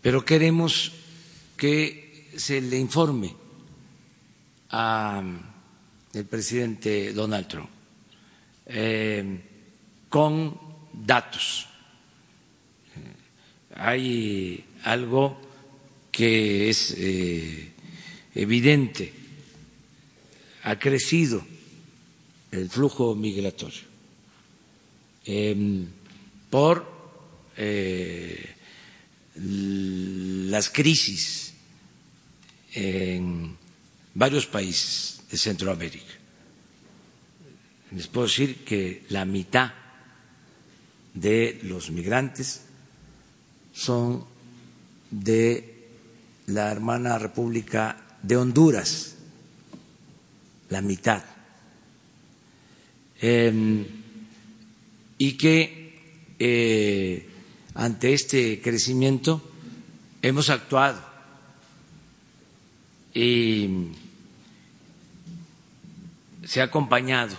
Pero 0.00 0.24
queremos 0.24 0.90
que 1.56 2.32
se 2.36 2.60
le 2.60 2.76
informe 2.76 3.32
al 4.70 5.38
presidente 6.28 7.12
Donald 7.12 7.46
Trump 7.46 7.68
eh, 8.66 9.40
con 10.08 10.58
datos 10.92 11.68
hay 13.76 14.64
algo 14.82 15.40
que 16.10 16.68
es 16.68 16.96
eh, 16.98 17.70
evidente, 18.34 19.12
ha 20.64 20.76
crecido 20.80 21.51
el 22.52 22.68
flujo 22.68 23.14
migratorio 23.14 23.80
em, 25.24 25.88
por 26.50 26.86
eh, 27.56 28.54
las 29.34 30.68
crisis 30.68 31.54
en 32.74 33.56
varios 34.14 34.46
países 34.46 35.22
de 35.30 35.38
Centroamérica. 35.38 36.12
Les 37.92 38.06
puedo 38.06 38.26
decir 38.26 38.64
que 38.64 39.04
la 39.08 39.24
mitad 39.24 39.72
de 41.14 41.60
los 41.62 41.90
migrantes 41.90 42.62
son 43.72 44.24
de 45.10 45.88
la 46.46 46.70
hermana 46.70 47.18
República 47.18 47.96
de 48.22 48.36
Honduras, 48.36 49.16
la 50.68 50.80
mitad. 50.80 51.31
Em, 53.22 53.86
y 55.16 55.36
que 55.38 56.34
eh, 56.40 57.28
ante 57.74 58.12
este 58.12 58.60
crecimiento 58.60 59.40
hemos 60.20 60.50
actuado. 60.50 61.00
Y 63.14 63.68
se 66.44 66.60
ha 66.60 66.64
acompañado 66.64 67.36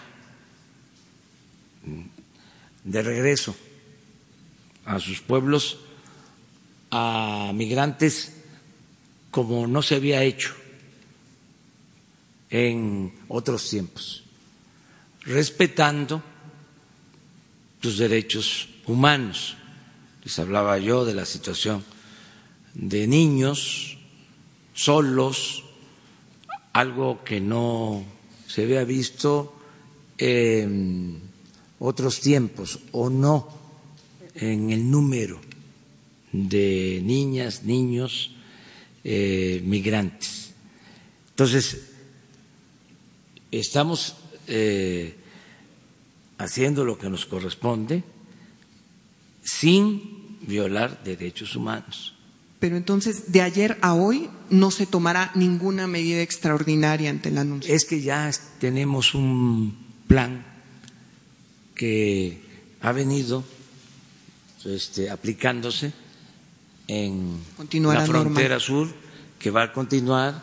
de 2.83 3.01
regreso 3.01 3.55
a 4.85 4.99
sus 4.99 5.19
pueblos 5.19 5.79
a 6.91 7.51
migrantes 7.53 8.33
como 9.31 9.67
no 9.67 9.81
se 9.81 9.95
había 9.95 10.23
hecho 10.23 10.53
en 12.49 13.11
otros 13.27 13.67
tiempos, 13.69 14.22
respetando 15.25 16.21
sus 17.81 17.97
derechos 17.97 18.69
humanos. 18.85 19.55
Les 20.23 20.39
hablaba 20.39 20.77
yo 20.77 21.05
de 21.05 21.13
la 21.13 21.25
situación 21.25 21.83
de 22.73 23.07
niños 23.07 23.97
solos, 24.73 25.63
algo 26.71 27.23
que 27.23 27.39
no 27.39 28.03
se 28.47 28.63
había 28.63 28.83
visto 28.83 29.55
en 30.17 31.21
otros 31.79 32.19
tiempos 32.19 32.79
o 32.91 33.09
no 33.09 33.47
en 34.35 34.71
el 34.71 34.89
número 34.89 35.39
de 36.31 37.01
niñas, 37.03 37.63
niños 37.63 38.31
eh, 39.03 39.61
migrantes. 39.65 40.51
Entonces, 41.29 41.89
estamos 43.51 44.15
eh, 44.47 45.15
haciendo 46.37 46.85
lo 46.85 46.97
que 46.97 47.09
nos 47.09 47.25
corresponde 47.25 48.03
sin 49.43 50.37
violar 50.41 51.03
derechos 51.03 51.55
humanos. 51.55 52.15
Pero 52.59 52.77
entonces, 52.77 53.31
de 53.31 53.41
ayer 53.41 53.77
a 53.81 53.93
hoy 53.93 54.29
no 54.49 54.71
se 54.71 54.85
tomará 54.85 55.31
ninguna 55.35 55.85
medida 55.85 56.21
extraordinaria 56.21 57.09
ante 57.09 57.29
el 57.29 57.37
anuncio. 57.37 57.73
Es 57.73 57.83
que 57.83 58.01
ya 58.01 58.31
tenemos 58.59 59.15
un 59.15 59.77
plan 60.07 60.45
que 61.75 62.41
ha 62.81 62.91
venido 62.93 63.43
este, 64.63 65.09
aplicándose 65.09 65.91
en 66.87 67.37
la 67.69 68.05
frontera 68.05 68.59
sur, 68.59 68.87
que 69.39 69.51
va 69.51 69.63
a 69.63 69.73
continuar 69.73 70.41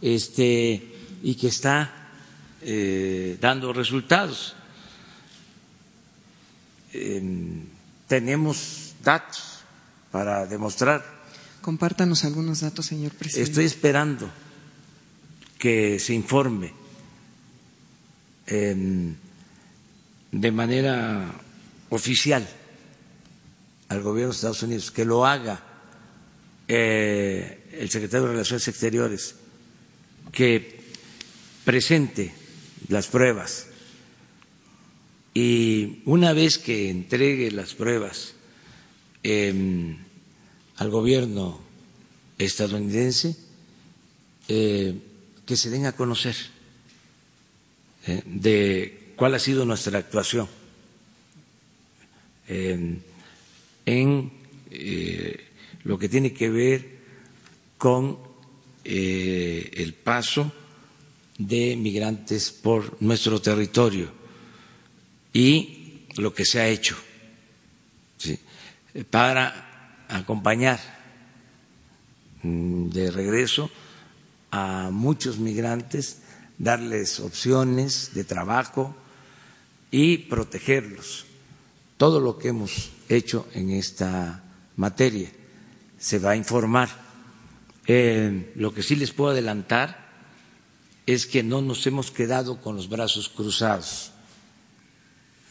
este, 0.00 0.82
y 1.22 1.34
que 1.36 1.46
está 1.46 2.01
eh, 2.62 3.36
dando 3.40 3.72
resultados. 3.72 4.56
tenemos 8.06 8.92
datos 9.02 9.64
para 10.10 10.44
demostrar. 10.46 11.02
Compártanos 11.62 12.24
algunos 12.24 12.60
datos, 12.60 12.86
señor 12.86 13.12
presidente. 13.12 13.50
Estoy 13.50 13.64
esperando 13.64 14.28
que 15.58 15.98
se 15.98 16.12
informe 16.12 16.74
de 20.32 20.50
manera 20.50 21.32
oficial 21.90 22.46
al 23.88 24.02
gobierno 24.02 24.32
de 24.32 24.36
Estados 24.36 24.62
Unidos, 24.62 24.90
que 24.90 25.04
lo 25.04 25.26
haga 25.26 25.62
eh, 26.66 27.68
el 27.72 27.90
secretario 27.90 28.26
de 28.26 28.32
Relaciones 28.32 28.66
Exteriores, 28.66 29.34
que 30.32 30.80
presente 31.64 32.32
las 32.88 33.08
pruebas. 33.08 33.66
Y 35.34 36.02
una 36.04 36.32
vez 36.32 36.58
que 36.58 36.90
entregue 36.90 37.50
las 37.50 37.74
pruebas 37.74 38.34
em, 39.22 39.96
al 40.76 40.90
gobierno 40.90 41.60
estadounidense, 42.38 43.36
eh, 44.48 44.94
que 45.46 45.56
se 45.56 45.70
den 45.70 45.86
a 45.86 45.92
conocer 45.96 46.36
eh, 48.06 48.22
de 48.26 49.12
cuál 49.16 49.34
ha 49.34 49.38
sido 49.38 49.64
nuestra 49.64 49.98
actuación 49.98 50.48
em, 52.48 52.98
en 53.86 54.32
eh, 54.70 55.46
lo 55.84 55.98
que 55.98 56.08
tiene 56.08 56.32
que 56.32 56.50
ver 56.50 57.02
con 57.78 58.18
el 58.84 59.94
paso 59.94 60.52
de 61.46 61.76
migrantes 61.76 62.50
por 62.50 63.00
nuestro 63.02 63.40
territorio 63.40 64.10
y 65.32 66.06
lo 66.16 66.32
que 66.34 66.44
se 66.44 66.60
ha 66.60 66.68
hecho 66.68 66.96
para 69.10 70.04
acompañar 70.08 70.78
mm, 72.42 72.88
de 72.90 73.10
regreso 73.10 73.70
a 74.50 74.90
muchos 74.92 75.38
migrantes, 75.38 76.18
darles 76.58 77.20
opciones 77.20 78.12
de 78.14 78.24
trabajo 78.24 78.94
y 79.90 80.18
protegerlos. 80.18 81.24
Todo 81.96 82.20
lo 82.20 82.38
que 82.38 82.48
hemos 82.48 82.90
hecho 83.08 83.48
en 83.54 83.70
esta 83.70 84.42
materia 84.76 85.30
se 85.98 86.18
va 86.18 86.32
a 86.32 86.36
informar. 86.36 86.90
Eh, 87.86 88.52
lo 88.56 88.72
que 88.74 88.82
sí 88.82 88.94
les 88.94 89.12
puedo 89.12 89.30
adelantar 89.30 90.01
es 91.06 91.26
que 91.26 91.42
no 91.42 91.60
nos 91.62 91.86
hemos 91.86 92.10
quedado 92.10 92.60
con 92.60 92.76
los 92.76 92.88
brazos 92.88 93.28
cruzados. 93.28 94.12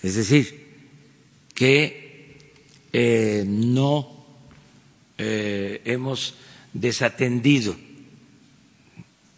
Es 0.02 0.16
decir, 0.16 0.62
que 1.54 2.40
eh, 2.94 3.44
no 3.48 4.26
eh, 5.18 5.82
hemos 5.86 6.36
desatendido 6.74 7.76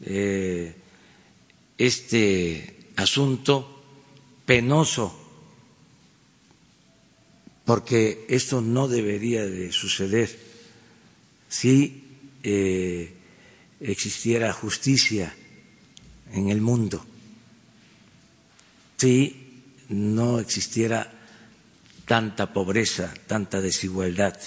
eh, 0.02 0.76
este 1.78 2.88
asunto 2.96 3.84
penoso, 4.46 5.20
porque 7.66 8.26
esto 8.30 8.62
no 8.62 8.88
debería 8.88 9.46
de 9.46 9.72
suceder 9.72 10.38
si 11.48 12.02
existiera 13.80 14.52
justicia 14.52 15.34
en 16.34 16.50
el 16.50 16.60
mundo 16.60 17.06
si 19.04 19.36
no 19.90 20.40
existiera 20.40 21.12
tanta 22.08 22.54
pobreza, 22.54 23.14
tanta 23.28 23.60
desigualdad. 23.60 24.40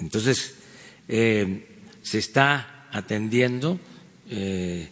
Entonces, 0.00 0.54
eh, 1.06 1.84
se 2.02 2.18
está 2.18 2.88
atendiendo 2.90 3.78
eh, 4.28 4.90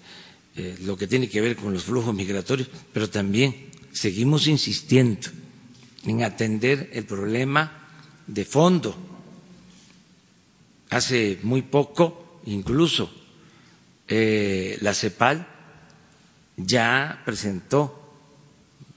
eh, 0.54 0.76
lo 0.82 0.96
que 0.96 1.08
tiene 1.08 1.28
que 1.28 1.40
ver 1.40 1.56
con 1.56 1.72
los 1.72 1.82
flujos 1.82 2.14
migratorios, 2.14 2.68
pero 2.92 3.10
también 3.10 3.72
seguimos 3.90 4.46
insistiendo 4.46 5.28
en 6.04 6.22
atender 6.22 6.90
el 6.92 7.04
problema 7.04 7.88
de 8.28 8.44
fondo. 8.44 8.94
Hace 10.90 11.40
muy 11.42 11.62
poco, 11.62 12.42
incluso, 12.46 13.10
eh, 14.08 14.78
la 14.80 14.94
CEPAL 14.94 15.46
ya 16.56 17.22
presentó 17.24 18.02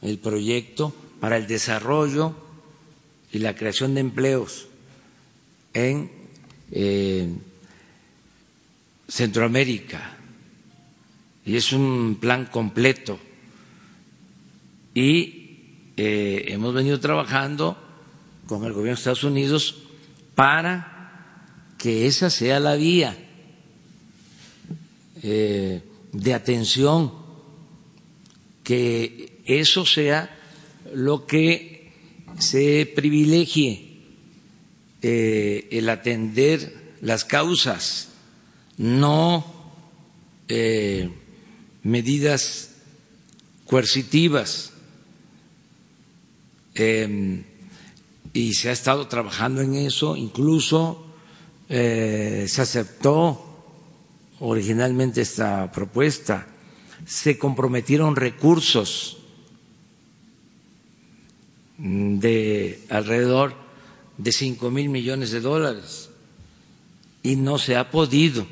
el 0.02 0.17
proyecto 0.19 0.93
para 1.19 1.38
el 1.38 1.48
desarrollo 1.48 2.36
y 3.32 3.39
la 3.39 3.56
creación 3.56 3.95
de 3.95 4.02
empleos 4.02 4.67
en 5.74 6.12
eh, 6.72 7.28
Centroamérica. 9.08 10.17
Y 11.45 11.56
es 11.56 11.74
un 11.74 12.17
plan 12.19 12.45
completo. 12.45 13.19
Y 14.93 15.93
eh, 15.98 16.45
hemos 16.48 16.74
venido 16.74 17.00
trabajando 17.00 17.78
con 18.45 18.63
el 18.63 18.74
gobierno 18.74 18.95
de 18.95 19.00
Estados 19.00 19.24
Unidos 19.24 19.84
para 20.36 21.76
que 21.78 22.08
esa 22.08 22.30
sea 22.30 22.60
la 22.60 22.76
vía 22.76 23.29
eh, 25.21 25.82
de 26.12 26.34
atención, 26.34 27.12
que 28.63 29.41
eso 29.45 29.86
sea 29.86 30.36
lo 30.93 31.25
que 31.25 31.91
se 32.39 32.86
privilegie, 32.95 34.01
eh, 35.01 35.67
el 35.71 35.89
atender 35.89 36.95
las 37.01 37.25
causas 37.25 38.10
no 38.77 39.45
eh, 40.47 41.10
medidas 41.84 42.75
coercitivas. 43.65 44.71
Em, 46.75 47.43
y 48.32 48.53
se 48.53 48.69
ha 48.69 48.71
estado 48.71 49.08
trabajando 49.08 49.62
en 49.62 49.75
eso, 49.75 50.15
incluso 50.15 51.05
se 51.67 52.62
aceptó 52.62 53.48
originalmente 54.39 55.21
esta 55.21 55.71
propuesta, 55.71 56.47
se 57.06 57.38
comprometieron 57.38 58.15
recursos 58.15 59.17
de 61.78 62.84
alrededor 62.89 63.56
de 64.17 64.32
cinco 64.34 64.69
mil 64.69 64.89
millones 64.89 65.32
de 65.32 65.39
dólares 65.39 66.10
y 67.23 67.38
no 67.38 67.58
se 67.58 67.78
ha 67.78 67.89
podido 67.89 68.45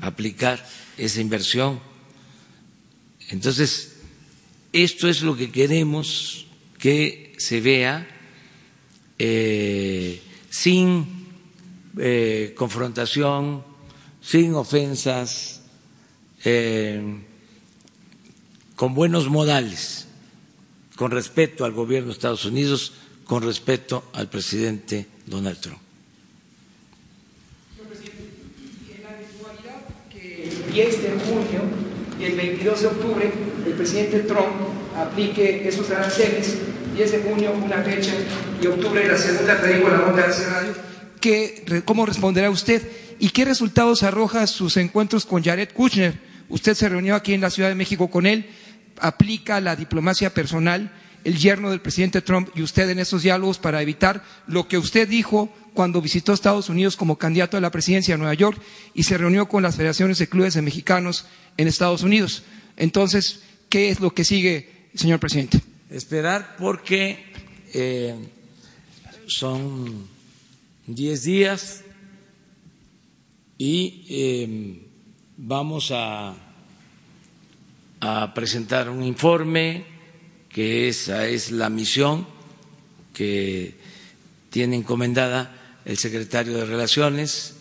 aplicar 0.00 0.66
esa 0.96 1.20
inversión. 1.20 1.80
Entonces, 3.28 3.96
esto 4.72 5.08
es 5.08 5.22
lo 5.22 5.36
que 5.36 5.50
queremos 5.50 6.46
que 6.78 7.34
se 7.38 7.60
vea 7.60 8.08
eh, 9.18 10.22
sin 10.48 11.26
eh, 11.98 12.54
confrontación, 12.56 13.69
sin 14.30 14.54
ofensas, 14.54 15.60
eh, 16.44 17.02
con 18.76 18.94
buenos 18.94 19.28
modales, 19.28 20.06
con 20.94 21.10
respeto 21.10 21.64
al 21.64 21.72
gobierno 21.72 22.06
de 22.06 22.12
Estados 22.12 22.44
Unidos, 22.44 22.92
con 23.24 23.42
respeto 23.42 24.04
al 24.12 24.28
presidente 24.28 25.08
Donald 25.26 25.58
Trump. 25.58 25.80
el 30.14 30.72
10 30.72 31.02
de 31.02 31.08
junio 31.08 31.62
y 32.20 32.24
el 32.24 32.36
22 32.36 32.80
de 32.82 32.86
octubre 32.86 33.32
el 33.66 33.72
presidente 33.72 34.20
Trump 34.20 34.54
aplique 34.96 35.66
esos 35.66 35.90
aranceles, 35.90 36.58
10 36.94 37.12
de 37.12 37.18
junio 37.18 37.52
una 37.52 37.82
fecha 37.82 38.12
y 38.62 38.66
octubre 38.68 39.08
la 39.08 39.18
segunda, 39.18 39.60
te 39.60 39.74
digo 39.74 39.88
la 39.88 39.96
nota 39.96 40.28
de 40.28 40.46
radio. 40.46 40.72
¿Qué, 41.20 41.82
¿Cómo 41.84 42.06
responderá 42.06 42.48
usted? 42.48 42.80
¿Y 43.22 43.28
qué 43.30 43.44
resultados 43.44 44.02
arroja 44.02 44.46
sus 44.46 44.78
encuentros 44.78 45.26
con 45.26 45.44
Jared 45.44 45.68
Kushner? 45.74 46.18
Usted 46.48 46.72
se 46.72 46.88
reunió 46.88 47.14
aquí 47.14 47.34
en 47.34 47.42
la 47.42 47.50
Ciudad 47.50 47.68
de 47.68 47.74
México 47.74 48.10
con 48.10 48.24
él, 48.24 48.48
aplica 48.98 49.60
la 49.60 49.76
diplomacia 49.76 50.32
personal, 50.32 50.90
el 51.22 51.36
yerno 51.36 51.68
del 51.68 51.82
presidente 51.82 52.22
Trump 52.22 52.48
y 52.54 52.62
usted 52.62 52.88
en 52.88 52.98
esos 52.98 53.22
diálogos 53.22 53.58
para 53.58 53.82
evitar 53.82 54.24
lo 54.46 54.68
que 54.68 54.78
usted 54.78 55.06
dijo 55.06 55.52
cuando 55.74 56.00
visitó 56.00 56.32
Estados 56.32 56.70
Unidos 56.70 56.96
como 56.96 57.18
candidato 57.18 57.58
a 57.58 57.60
la 57.60 57.70
presidencia 57.70 58.14
de 58.14 58.18
Nueva 58.18 58.32
York 58.32 58.58
y 58.94 59.02
se 59.02 59.18
reunió 59.18 59.46
con 59.48 59.62
las 59.62 59.76
federaciones 59.76 60.18
de 60.18 60.26
clubes 60.26 60.54
de 60.54 60.62
mexicanos 60.62 61.26
en 61.58 61.68
Estados 61.68 62.02
Unidos. 62.02 62.42
Entonces, 62.78 63.40
¿qué 63.68 63.90
es 63.90 64.00
lo 64.00 64.14
que 64.14 64.24
sigue, 64.24 64.88
señor 64.94 65.20
presidente? 65.20 65.60
Esperar 65.90 66.56
porque 66.58 67.22
eh, 67.74 68.14
son 69.26 70.08
diez 70.86 71.24
días 71.24 71.84
y 73.60 74.06
eh, 74.08 74.88
vamos 75.36 75.90
a, 75.92 76.34
a 78.00 78.32
presentar 78.32 78.88
un 78.88 79.04
informe 79.04 79.84
que 80.48 80.88
esa 80.88 81.26
es 81.26 81.50
la 81.50 81.68
misión 81.68 82.26
que 83.12 83.74
tiene 84.48 84.76
encomendada 84.76 85.78
el 85.84 85.98
secretario 85.98 86.56
de 86.56 86.64
Relaciones 86.64 87.56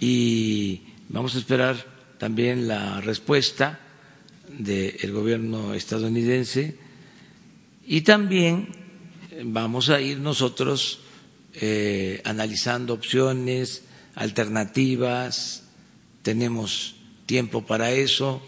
y 0.00 0.80
vamos 1.08 1.36
a 1.36 1.38
esperar 1.38 1.86
también 2.18 2.66
la 2.66 3.00
respuesta 3.00 3.78
del 4.48 5.12
gobierno 5.12 5.72
estadounidense 5.74 6.78
y 7.86 8.00
también 8.00 8.70
vamos 9.44 9.88
a 9.88 10.00
ir 10.00 10.18
nosotros 10.18 10.98
eh, 11.54 12.20
analizando 12.24 12.92
opciones, 12.92 13.85
alternativas, 14.16 15.62
tenemos 16.22 16.96
tiempo 17.26 17.64
para 17.64 17.92
eso, 17.92 18.42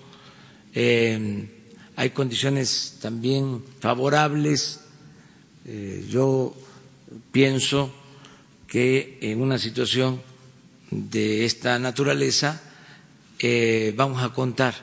eh, 0.74 1.48
hay 1.96 2.10
condiciones 2.10 2.98
también 3.00 3.64
favorables. 3.80 4.80
Eh, 5.66 6.06
yo 6.08 6.54
pienso 7.32 7.92
que 8.66 9.18
en 9.20 9.40
una 9.40 9.58
situación 9.58 10.22
de 10.90 11.44
esta 11.44 11.78
naturaleza 11.78 12.62
eh, 13.38 13.92
vamos 13.96 14.22
a 14.22 14.32
contar 14.32 14.74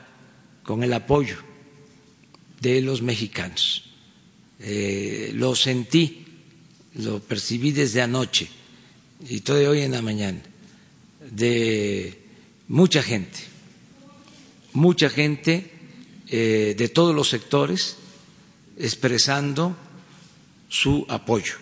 con 0.62 0.82
el 0.82 0.92
apoyo 0.92 1.36
de 2.60 2.80
los 2.80 3.02
mexicanos. 3.02 3.84
Lo 5.32 5.54
sentí, 5.54 6.26
lo 6.94 7.20
percibí 7.20 7.72
desde 7.72 8.02
anoche 8.02 8.48
y 9.28 9.40
todo 9.40 9.56
de 9.56 9.68
hoy 9.68 9.82
en 9.82 9.92
la 9.92 10.02
mañana, 10.02 10.40
de 11.30 12.22
mucha 12.68 13.02
gente, 13.02 13.38
mucha 14.72 15.08
gente 15.08 15.70
eh, 16.28 16.74
de 16.76 16.88
todos 16.88 17.14
los 17.14 17.28
sectores 17.28 17.96
expresando 18.76 19.76
su 20.68 21.06
apoyo 21.08 21.54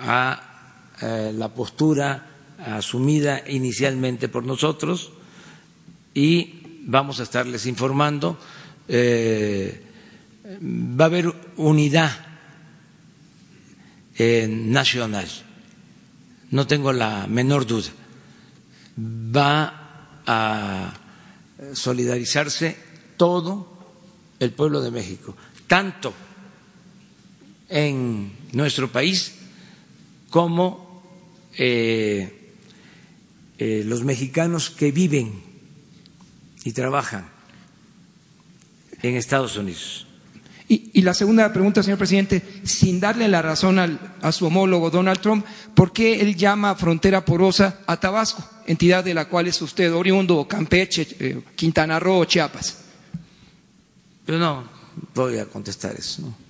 a 0.00 0.92
eh, 1.02 1.32
la 1.34 1.52
postura 1.52 2.30
asumida 2.58 3.42
inicialmente 3.48 4.28
por 4.28 4.44
nosotros 4.44 5.12
y 6.14 6.80
vamos 6.86 7.20
a 7.20 7.24
estarles 7.24 7.66
informando. 7.66 8.38
Eh, 8.88 9.82
va 10.60 11.04
a 11.04 11.06
haber 11.06 11.32
unidad 11.56 12.10
nacional, 14.16 15.26
no 16.50 16.66
tengo 16.66 16.92
la 16.92 17.26
menor 17.26 17.66
duda. 17.66 17.90
Va 18.96 20.20
a 20.26 20.92
solidarizarse 21.74 22.76
todo 23.16 23.74
el 24.40 24.52
pueblo 24.52 24.80
de 24.80 24.90
México, 24.90 25.36
tanto 25.66 26.12
en 27.68 28.32
nuestro 28.52 28.90
país 28.90 29.34
como 30.30 31.02
eh, 31.56 32.54
eh, 33.58 33.82
los 33.86 34.04
mexicanos 34.04 34.70
que 34.70 34.92
viven 34.92 35.42
y 36.64 36.72
trabajan 36.72 37.28
en 39.02 39.16
Estados 39.16 39.56
Unidos. 39.56 40.06
Y, 40.66 41.02
la 41.02 41.12
segunda 41.12 41.52
pregunta, 41.52 41.82
señor 41.82 41.98
presidente, 41.98 42.42
sin 42.64 42.98
darle 42.98 43.28
la 43.28 43.42
razón 43.42 43.78
a 43.78 44.32
su 44.32 44.46
homólogo 44.46 44.90
Donald 44.90 45.20
Trump, 45.20 45.44
¿por 45.74 45.92
qué 45.92 46.22
él 46.22 46.36
llama 46.36 46.74
frontera 46.74 47.24
porosa 47.24 47.80
a 47.86 47.98
Tabasco, 47.98 48.42
entidad 48.66 49.04
de 49.04 49.12
la 49.12 49.26
cual 49.26 49.46
es 49.46 49.60
usted 49.60 49.92
oriundo, 49.92 50.48
Campeche, 50.48 51.06
eh, 51.20 51.42
Quintana 51.54 52.00
Roo, 52.00 52.24
Chiapas? 52.24 52.78
Yo 54.26 54.38
no 54.38 54.64
voy 55.14 55.38
a 55.38 55.44
contestar 55.44 55.94
eso. 55.96 56.22
¿no? 56.22 56.43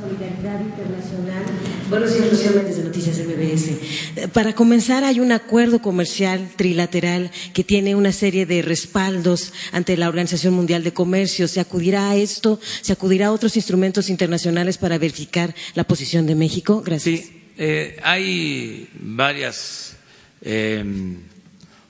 Solidaridad 0.00 0.60
Internacional. 0.62 1.44
Buenos 1.90 2.14
días, 2.14 2.30
Rocío 2.30 2.52
Méndez 2.54 2.76
de 2.78 2.84
Noticias 2.84 3.18
MBS. 3.18 4.28
Para 4.32 4.54
comenzar, 4.54 5.04
hay 5.04 5.20
un 5.20 5.30
acuerdo 5.30 5.82
comercial 5.82 6.48
trilateral 6.56 7.30
que 7.52 7.64
tiene 7.64 7.94
una 7.94 8.12
serie 8.12 8.46
de 8.46 8.62
respaldos 8.62 9.52
ante 9.72 9.98
la 9.98 10.08
Organización 10.08 10.54
Mundial 10.54 10.84
de 10.84 10.94
Comercio. 10.94 11.48
¿Se 11.48 11.60
acudirá 11.60 12.10
a 12.10 12.16
esto? 12.16 12.58
¿Se 12.80 12.94
acudirá 12.94 13.26
a 13.26 13.32
otros 13.32 13.56
instrumentos 13.56 14.08
internacionales 14.08 14.78
para 14.78 14.96
verificar 14.96 15.54
la 15.74 15.84
posición 15.84 16.24
de 16.26 16.34
México? 16.34 16.80
Gracias. 16.80 17.20
Sí, 17.20 17.42
eh, 17.58 18.00
hay 18.02 18.88
varias 18.94 19.96
em, 20.40 21.18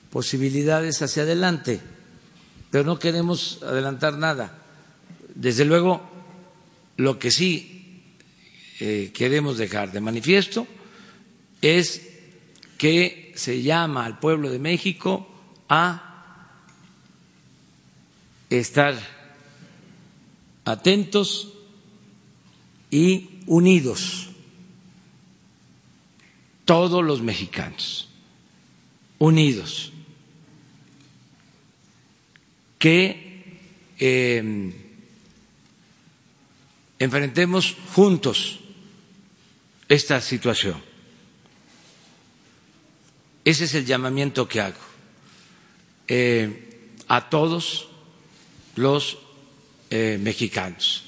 posibilidades 0.09 1.01
hacia 1.01 1.23
adelante, 1.23 1.79
pero 2.71 2.83
no 2.83 2.99
queremos 2.99 3.59
adelantar 3.63 4.17
nada. 4.17 4.57
Desde 5.33 5.63
luego, 5.63 6.01
lo 6.97 7.17
que 7.17 7.31
sí 7.31 7.80
eh, 8.83 9.11
queremos 9.13 9.59
dejar 9.59 9.91
de 9.91 10.01
manifiesto 10.01 10.65
es 11.61 12.01
que 12.79 13.31
se 13.35 13.61
llama 13.61 14.05
al 14.05 14.17
pueblo 14.17 14.49
de 14.49 14.57
México 14.57 15.27
a 15.69 16.49
estar 18.49 18.97
atentos 20.65 21.53
y 22.89 23.41
unidos, 23.45 24.29
todos 26.65 27.03
los 27.03 27.21
mexicanos, 27.21 28.09
unidos, 29.19 29.93
que 32.79 33.59
eh, 33.99 34.73
enfrentemos 36.97 37.77
juntos 37.93 38.60
esta 39.91 40.21
situación. 40.21 40.81
Ese 43.43 43.65
es 43.65 43.75
el 43.75 43.85
llamamiento 43.85 44.47
que 44.47 44.61
hago 44.61 44.79
eh, 46.07 46.93
a 47.09 47.29
todos 47.29 47.89
los 48.77 49.17
eh, 49.89 50.17
mexicanos, 50.21 51.03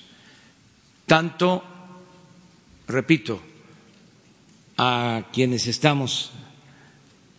tanto, 1.06 1.64
repito, 2.86 3.42
a 4.76 5.30
quienes 5.32 5.68
estamos 5.68 6.32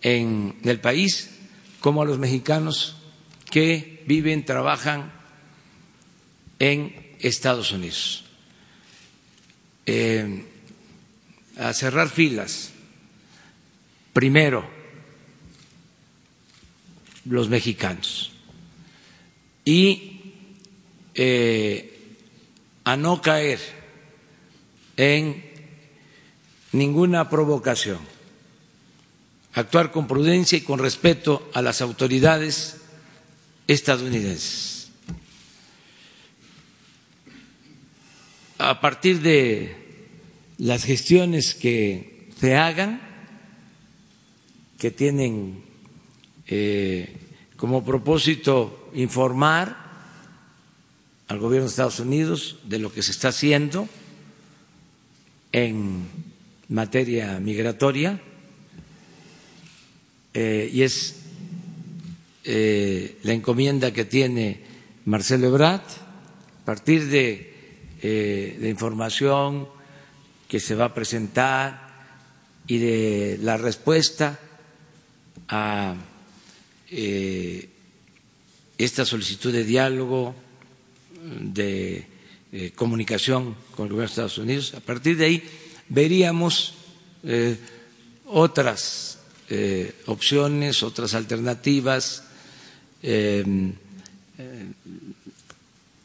en 0.01 0.57
el 0.65 0.81
país 0.81 1.41
como 1.81 2.01
a 2.01 2.07
los 2.07 2.19
mexicanos 2.19 2.97
que 3.51 4.03
viven, 4.07 4.47
trabajan 4.47 5.13
en 6.59 7.17
Estados 7.21 7.71
Unidos. 7.71 8.25
Eh, 9.85 10.54
a 11.59 11.73
cerrar 11.73 12.09
filas. 12.09 12.71
Primero, 14.13 14.69
los 17.25 17.49
mexicanos. 17.49 18.33
Y 19.65 20.21
eh, 21.15 22.17
a 22.85 22.97
no 22.97 23.23
caer 23.23 23.61
en 24.97 25.45
ninguna 26.73 27.31
provocación. 27.31 27.99
Actuar 29.55 29.93
con 29.93 30.07
prudencia 30.07 30.59
y 30.59 30.63
con 30.63 30.81
respeto 30.81 31.49
a 31.55 31.63
las 31.63 31.81
autoridades 31.81 32.81
estadounidenses. 33.69 34.91
A 38.59 38.81
partir 38.81 39.21
de 39.21 39.84
las 40.59 40.85
gestiones 40.85 41.55
que 41.55 42.29
se 42.39 42.57
hagan, 42.57 43.01
que 44.79 44.91
tienen 44.91 45.63
eh, 46.47 47.17
como 47.57 47.85
propósito 47.85 48.91
informar 48.95 49.83
al 51.29 51.39
gobierno 51.39 51.65
de 51.65 51.71
Estados 51.71 52.01
Unidos 52.01 52.59
de 52.65 52.79
lo 52.79 52.93
que 52.93 53.03
se 53.03 53.13
está 53.13 53.29
haciendo 53.29 53.89
en 55.53 56.07
materia 56.69 57.39
migratoria 57.41 58.21
eh, 60.35 60.71
y 60.73 60.83
es 60.83 61.21
eh, 62.45 63.19
la 63.23 63.33
encomienda 63.33 63.93
que 63.93 64.05
tiene 64.05 64.61
Marcelo 65.07 65.47
Ebrard 65.47 65.81
a 65.81 66.65
partir 66.65 67.07
de, 67.07 67.55
de 68.03 68.69
información 68.69 69.69
que 70.49 70.61
se 70.61 70.75
va 70.75 70.87
a 70.87 70.95
presentar 70.95 71.85
y 72.67 72.79
de 72.79 73.39
la 73.43 73.57
respuesta 73.57 74.39
a 75.49 75.95
eh, 76.91 77.69
esta 78.79 79.05
solicitud 79.05 79.53
de 79.53 79.65
diálogo, 79.65 80.35
de 81.41 82.07
eh, 82.53 82.73
comunicación 82.75 83.57
con 83.75 83.87
el 83.87 83.93
gobierno 83.93 84.01
de 84.01 84.07
Estados 84.07 84.39
Unidos. 84.39 84.75
A 84.75 84.81
partir 84.81 85.17
de 85.17 85.27
ahí 85.27 85.43
veríamos 85.89 86.75
eh, 87.23 87.57
otras 88.27 89.19
opciones, 90.07 90.83
otras 90.83 91.15
alternativas. 91.15 92.25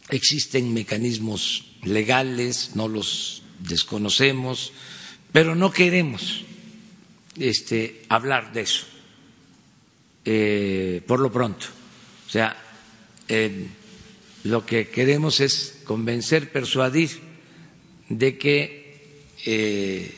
existen 0.09 0.73
mecanismos 0.73 1.65
legales, 1.83 2.71
no 2.75 2.87
los 2.87 3.41
desconocemos, 3.59 4.73
pero 5.31 5.55
no 5.55 5.71
queremos 5.71 6.43
este, 7.37 8.03
hablar 8.09 8.53
de 8.53 8.61
eso 8.61 8.85
eh, 10.25 11.01
por 11.07 11.19
lo 11.19 11.31
pronto. 11.31 11.65
O 12.27 12.29
sea, 12.29 12.55
eh, 13.27 13.67
lo 14.43 14.65
que 14.65 14.89
queremos 14.89 15.39
es 15.39 15.81
convencer, 15.85 16.51
persuadir 16.51 17.09
de 18.09 18.37
que 18.37 19.25
eh, 19.45 20.17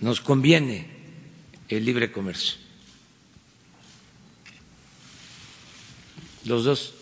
nos 0.00 0.22
conviene 0.22 0.86
el 1.68 1.84
libre 1.84 2.10
comercio. 2.10 2.56
Los 6.44 6.64
dos. 6.64 6.95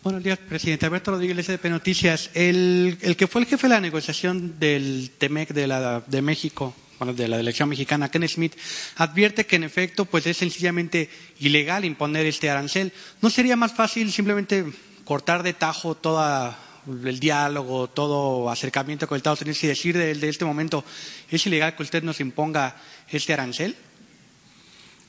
Buenos 0.00 0.22
días, 0.22 0.38
presidente. 0.38 0.86
Alberto 0.86 1.10
Rodríguez, 1.10 1.44
SDP 1.44 1.64
Noticias. 1.70 2.30
El, 2.32 2.98
el, 3.00 3.16
que 3.16 3.26
fue 3.26 3.40
el 3.40 3.48
jefe 3.48 3.66
de 3.66 3.74
la 3.74 3.80
negociación 3.80 4.56
del 4.60 5.10
TEMEC 5.18 5.48
de, 5.48 6.02
de 6.06 6.22
México, 6.22 6.72
bueno, 7.00 7.14
de 7.14 7.26
la 7.26 7.36
delegación 7.36 7.68
mexicana, 7.68 8.08
Ken 8.08 8.26
Smith, 8.28 8.54
advierte 8.94 9.44
que 9.44 9.56
en 9.56 9.64
efecto 9.64 10.04
pues 10.04 10.24
es 10.28 10.36
sencillamente 10.36 11.10
ilegal 11.40 11.84
imponer 11.84 12.26
este 12.26 12.48
arancel. 12.48 12.92
¿No 13.20 13.28
sería 13.28 13.56
más 13.56 13.72
fácil 13.72 14.12
simplemente 14.12 14.64
cortar 15.04 15.42
de 15.42 15.52
tajo 15.52 15.96
todo 15.96 16.54
el 16.86 17.18
diálogo, 17.18 17.88
todo 17.88 18.50
acercamiento 18.50 19.08
con 19.08 19.16
Estados 19.16 19.40
Unidos 19.40 19.64
y 19.64 19.66
decir 19.66 19.98
de, 19.98 20.28
este 20.28 20.44
momento 20.44 20.84
es 21.28 21.44
ilegal 21.44 21.74
que 21.74 21.82
usted 21.82 22.04
nos 22.04 22.20
imponga 22.20 22.76
este 23.10 23.32
arancel? 23.32 23.74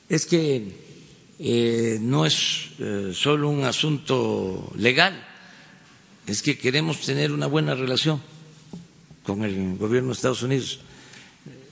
Es 0.08 0.26
que 0.26 0.89
eh, 1.42 1.96
no 2.02 2.26
es 2.26 2.68
eh, 2.78 3.12
solo 3.14 3.48
un 3.48 3.64
asunto 3.64 4.70
legal, 4.76 5.26
es 6.26 6.42
que 6.42 6.58
queremos 6.58 7.00
tener 7.00 7.32
una 7.32 7.46
buena 7.46 7.74
relación 7.74 8.20
con 9.22 9.42
el 9.42 9.78
gobierno 9.78 10.08
de 10.08 10.12
Estados 10.12 10.42
Unidos. 10.42 10.80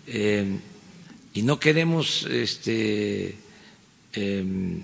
Eh, 0.07 0.59
y 1.35 1.43
no 1.43 1.61
queremos 1.61 2.25
este, 2.31 3.37
em, 4.15 4.83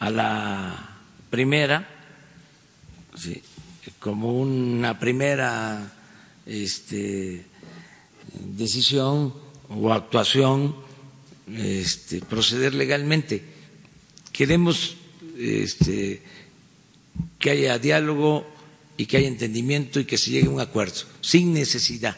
a 0.00 0.10
la 0.10 0.98
primera 1.30 1.88
como 4.00 4.40
una 4.40 4.98
primera 4.98 5.92
este, 6.46 7.46
decisión 8.40 9.32
o 9.68 9.92
actuación 9.92 10.74
este, 11.46 12.20
proceder 12.22 12.74
legalmente 12.74 13.51
queremos 14.42 14.96
este, 15.38 16.20
que 17.38 17.50
haya 17.50 17.78
diálogo 17.78 18.44
y 18.96 19.06
que 19.06 19.18
haya 19.18 19.28
entendimiento 19.28 20.00
y 20.00 20.04
que 20.04 20.18
se 20.18 20.32
llegue 20.32 20.48
a 20.48 20.50
un 20.50 20.60
acuerdo, 20.60 21.02
sin 21.20 21.54
necesidad 21.54 22.16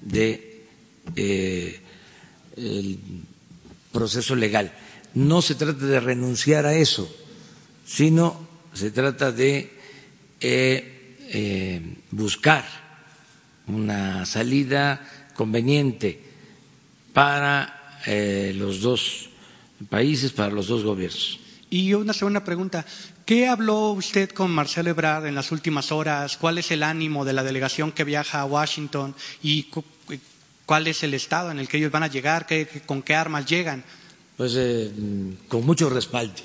de 0.00 0.64
eh, 1.14 1.78
el 2.56 2.98
proceso 3.92 4.34
legal. 4.34 4.72
No 5.12 5.42
se 5.42 5.56
trata 5.56 5.84
de 5.84 6.00
renunciar 6.00 6.64
a 6.64 6.74
eso, 6.74 7.14
sino 7.84 8.48
se 8.72 8.90
trata 8.90 9.30
de 9.30 9.70
eh, 10.40 11.16
eh, 11.28 11.82
buscar 12.12 12.64
una 13.66 14.24
salida 14.24 15.06
conveniente 15.36 16.18
para 17.12 17.74
los 18.54 18.80
dos 18.80 19.28
países, 19.90 20.32
para 20.32 20.50
los 20.50 20.68
dos 20.68 20.82
gobiernos. 20.82 21.40
Y 21.70 21.92
una 21.92 22.12
segunda 22.12 22.44
pregunta. 22.44 22.84
¿Qué 23.26 23.46
habló 23.46 23.90
usted 23.90 24.30
con 24.30 24.50
Marcelo 24.50 24.90
Ebrard 24.90 25.26
en 25.26 25.34
las 25.34 25.52
últimas 25.52 25.92
horas? 25.92 26.38
¿Cuál 26.38 26.58
es 26.58 26.70
el 26.70 26.82
ánimo 26.82 27.24
de 27.24 27.34
la 27.34 27.42
delegación 27.42 27.92
que 27.92 28.04
viaja 28.04 28.40
a 28.40 28.46
Washington? 28.46 29.14
¿Y 29.42 29.66
cuál 30.64 30.86
es 30.86 31.02
el 31.02 31.12
estado 31.12 31.50
en 31.50 31.58
el 31.58 31.68
que 31.68 31.76
ellos 31.76 31.92
van 31.92 32.04
a 32.04 32.08
llegar? 32.08 32.46
¿Con 32.86 33.02
qué 33.02 33.14
armas 33.14 33.44
llegan? 33.44 33.84
Pues 34.36 34.54
eh, 34.56 34.90
con 35.48 35.66
mucho 35.66 35.90
respaldo 35.90 36.40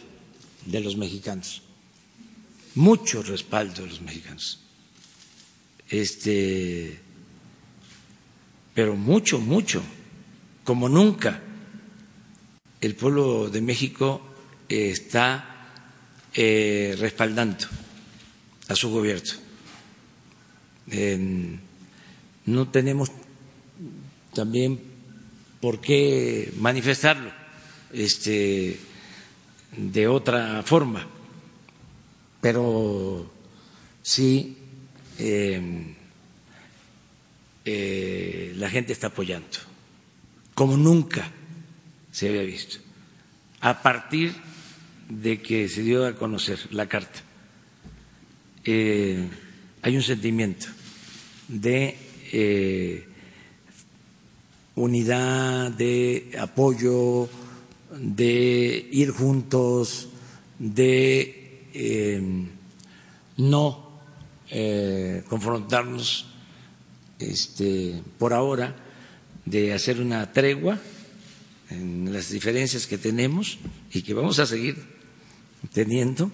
de 0.66 0.82
los 0.82 0.98
mexicanos. 0.98 1.62
Mucho 2.76 3.24
respaldo 3.24 3.84
de 3.84 3.88
los 3.88 4.02
mexicanos. 4.02 4.60
Este, 5.88 7.00
pero 8.74 8.96
mucho, 8.96 9.40
mucho, 9.40 9.82
como 10.66 10.90
nunca. 10.90 11.40
El 12.82 12.96
pueblo 12.96 13.50
de 13.50 13.62
México 13.62 14.33
está 14.70 15.70
eh, 16.34 16.96
respaldando 17.00 17.66
a 18.68 18.76
su 18.76 18.90
gobierno. 18.90 19.34
no 22.46 22.70
tenemos 22.70 23.12
también 24.34 24.80
por 25.62 25.80
qué 25.80 26.52
manifestarlo 26.58 27.32
este, 27.94 28.78
de 29.78 30.08
otra 30.08 30.64
forma, 30.64 31.08
pero 32.42 33.32
sí 34.02 34.58
em, 35.18 35.96
eh, 37.64 38.54
la 38.58 38.70
gente 38.70 38.92
está 38.92 39.08
apoyando, 39.08 39.60
como 40.54 40.76
nunca 40.76 41.32
se 42.12 42.28
había 42.28 42.42
visto, 42.42 42.80
a 43.64 43.82
partir 43.82 44.36
de 45.08 45.42
que 45.42 45.70
se 45.70 45.84
dio 45.84 46.06
a 46.06 46.16
conocer 46.16 46.60
la 46.72 46.88
carta, 46.88 47.22
eh, 48.66 49.26
hay 49.82 49.96
un 49.96 50.04
sentimiento 50.04 50.68
de 51.48 51.96
eh, 52.34 53.08
unidad, 54.76 55.72
de 55.72 56.36
apoyo, 56.38 57.30
de 57.98 58.90
ir 58.92 59.12
juntos, 59.12 60.10
de 60.60 61.70
eh, 61.74 62.22
no 63.38 63.94
confrontarnos 65.30 66.28
este, 67.18 68.04
por 68.20 68.34
ahora, 68.34 68.76
de 69.46 69.74
hacer 69.74 70.02
una 70.02 70.32
tregua 70.34 70.78
en 71.74 72.14
las 72.14 72.30
diferencias 72.30 72.88
que 72.88 72.98
tenemos 72.98 73.58
y 73.92 74.02
que 74.02 74.14
vamos 74.14 74.40
a 74.40 74.46
seguir 74.46 74.78
teniendo, 75.74 76.32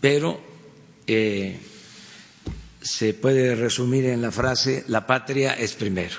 pero 0.00 0.40
eh, 1.06 1.58
se 2.80 3.14
puede 3.14 3.54
resumir 3.54 4.04
en 4.06 4.22
la 4.22 4.30
frase 4.30 4.84
la 4.88 5.06
patria 5.06 5.54
es 5.54 5.74
primero. 5.74 6.16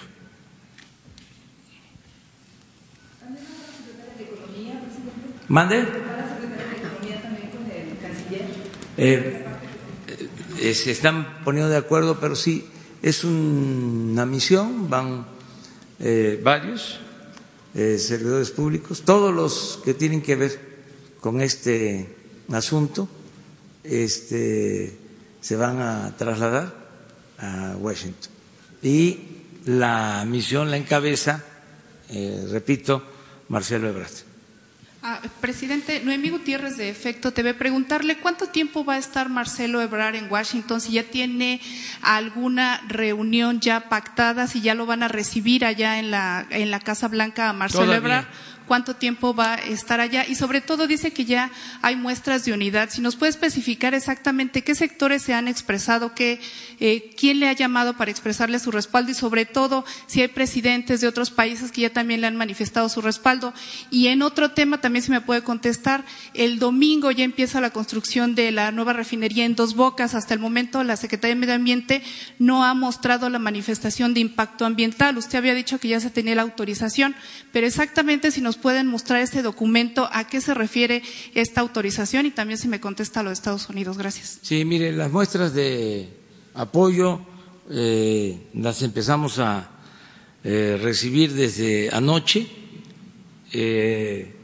¿Mande? 5.48 5.86
Eh, 8.98 9.46
eh, 10.58 10.74
se 10.74 10.92
están 10.92 11.44
poniendo 11.44 11.70
de 11.70 11.78
acuerdo, 11.78 12.20
pero 12.20 12.36
sí, 12.36 12.66
es 13.04 13.24
una 13.24 14.26
misión, 14.26 14.90
van 14.90 15.28
eh, 17.76 17.98
servidores 18.00 18.52
públicos, 18.52 19.04
todos 19.04 19.34
los 19.34 19.82
que 19.84 19.94
tienen 19.94 20.22
que 20.22 20.36
ver 20.36 20.60
con 21.20 21.42
este 21.42 22.16
asunto 22.52 23.08
este, 23.84 24.98
se 25.42 25.56
van 25.56 25.82
a 25.82 26.16
trasladar 26.18 26.74
a 27.38 27.76
Washington. 27.80 28.32
Y 28.82 29.20
la 29.66 30.26
misión 30.28 30.72
la 30.72 30.78
encabeza, 30.78 31.44
repito, 32.52 33.04
Marcelo 33.50 33.90
Ebrard. 33.90 34.25
Ah, 35.08 35.20
presidente, 35.40 36.02
Noemí 36.04 36.32
Gutiérrez 36.32 36.78
de 36.78 36.90
Efecto 36.90 37.32
TV, 37.32 37.54
preguntarle 37.54 38.18
cuánto 38.18 38.48
tiempo 38.48 38.84
va 38.84 38.96
a 38.96 38.98
estar 38.98 39.30
Marcelo 39.30 39.80
Ebrard 39.80 40.16
en 40.16 40.32
Washington, 40.32 40.82
si 40.82 40.94
ya 40.94 41.04
tiene 41.04 41.62
alguna 42.02 42.82
reunión 42.88 43.60
ya 43.60 43.82
pactada, 43.82 44.48
si 44.48 44.62
ya 44.62 44.74
lo 44.74 44.88
van 44.88 45.04
a 45.04 45.08
recibir 45.08 45.64
allá 45.64 46.00
en 46.00 46.10
la, 46.10 46.48
en 46.50 46.72
la 46.72 46.80
Casa 46.80 47.08
Blanca 47.08 47.50
a 47.50 47.54
Marcelo 47.54 47.94
Ebrard 47.94 48.26
cuánto 48.66 48.96
tiempo 48.96 49.34
va 49.34 49.54
a 49.54 49.56
estar 49.56 50.00
allá 50.00 50.26
y 50.28 50.36
sobre 50.36 50.62
todo 50.62 50.88
dice 50.88 51.12
que 51.12 51.26
ya 51.26 51.52
hay 51.82 51.96
muestras 51.96 52.46
de 52.46 52.54
unidad. 52.54 52.90
Si 52.90 53.02
nos 53.02 53.16
puede 53.16 53.30
especificar 53.30 53.94
exactamente 53.94 54.64
qué 54.64 54.76
sectores 54.76 55.22
se 55.22 55.34
han 55.34 55.48
expresado, 55.48 56.14
qué, 56.14 56.40
eh, 56.80 57.12
quién 57.18 57.40
le 57.40 57.48
ha 57.48 57.54
llamado 57.54 57.96
para 57.96 58.12
expresarle 58.12 58.60
su 58.60 58.72
respaldo 58.72 59.12
y 59.12 59.16
sobre 59.16 59.46
todo 59.46 59.86
si 60.08 60.22
hay 60.22 60.28
presidentes 60.28 61.02
de 61.02 61.08
otros 61.08 61.32
países 61.32 61.72
que 61.72 61.82
ya 61.82 61.90
también 61.92 62.22
le 62.22 62.28
han 62.28 62.36
manifestado 62.36 62.90
su 62.90 63.02
respaldo. 63.02 63.54
Y 63.90 64.08
en 64.08 64.22
otro 64.22 64.52
tema 64.52 64.82
también 64.82 65.04
se 65.04 65.12
me 65.12 65.22
puede 65.22 65.44
contestar, 65.44 66.04
el 66.34 66.60
domingo 66.60 67.12
ya 67.12 67.24
empieza 67.24 67.62
la 67.62 67.70
construcción 67.70 68.36
de 68.36 68.52
la 68.52 68.72
nueva 68.72 68.94
refinería 68.94 69.46
en 69.46 69.56
Dos 69.56 69.76
Bocas. 69.76 70.16
Hasta 70.16 70.34
el 70.34 70.40
momento 70.40 70.84
la 70.84 70.98
Secretaría 70.98 71.36
de 71.36 71.40
Medio 71.40 71.56
Ambiente 71.56 72.02
no 72.40 72.64
ha 72.64 72.74
mostrado 72.74 73.30
la 73.30 73.40
manifestación 73.40 74.14
de 74.14 74.20
impacto 74.20 74.66
ambiental. 74.66 75.18
Usted 75.18 75.38
había 75.38 75.54
dicho 75.54 75.80
que 75.80 75.90
ya 75.90 76.00
se 76.00 76.10
tenía 76.10 76.36
la 76.36 76.42
autorización, 76.42 77.16
pero 77.52 77.68
exactamente 77.68 78.32
si 78.32 78.42
nos 78.42 78.55
pueden 78.56 78.88
mostrar 78.88 79.22
ese 79.22 79.42
documento, 79.42 80.10
a 80.12 80.28
qué 80.28 80.42
se 80.42 80.54
refiere 80.54 81.04
esta 81.34 81.62
autorización 81.62 82.26
y 82.26 82.32
también 82.32 82.58
si 82.58 82.68
me 82.68 82.80
contesta 82.80 83.24
lo 83.24 83.30
de 83.30 83.34
Estados 83.34 83.70
Unidos. 83.70 83.98
Gracias. 83.98 84.40
Sí, 84.42 84.66
mire, 84.66 84.92
las 84.92 85.12
muestras 85.12 85.54
de 85.54 86.10
apoyo 86.54 87.22
eh, 87.70 88.48
las 88.54 88.82
empezamos 88.84 89.40
a 89.40 89.70
eh, 90.44 90.80
recibir 90.82 91.34
desde 91.34 91.90
anoche 91.92 92.48
eh, 93.52 94.36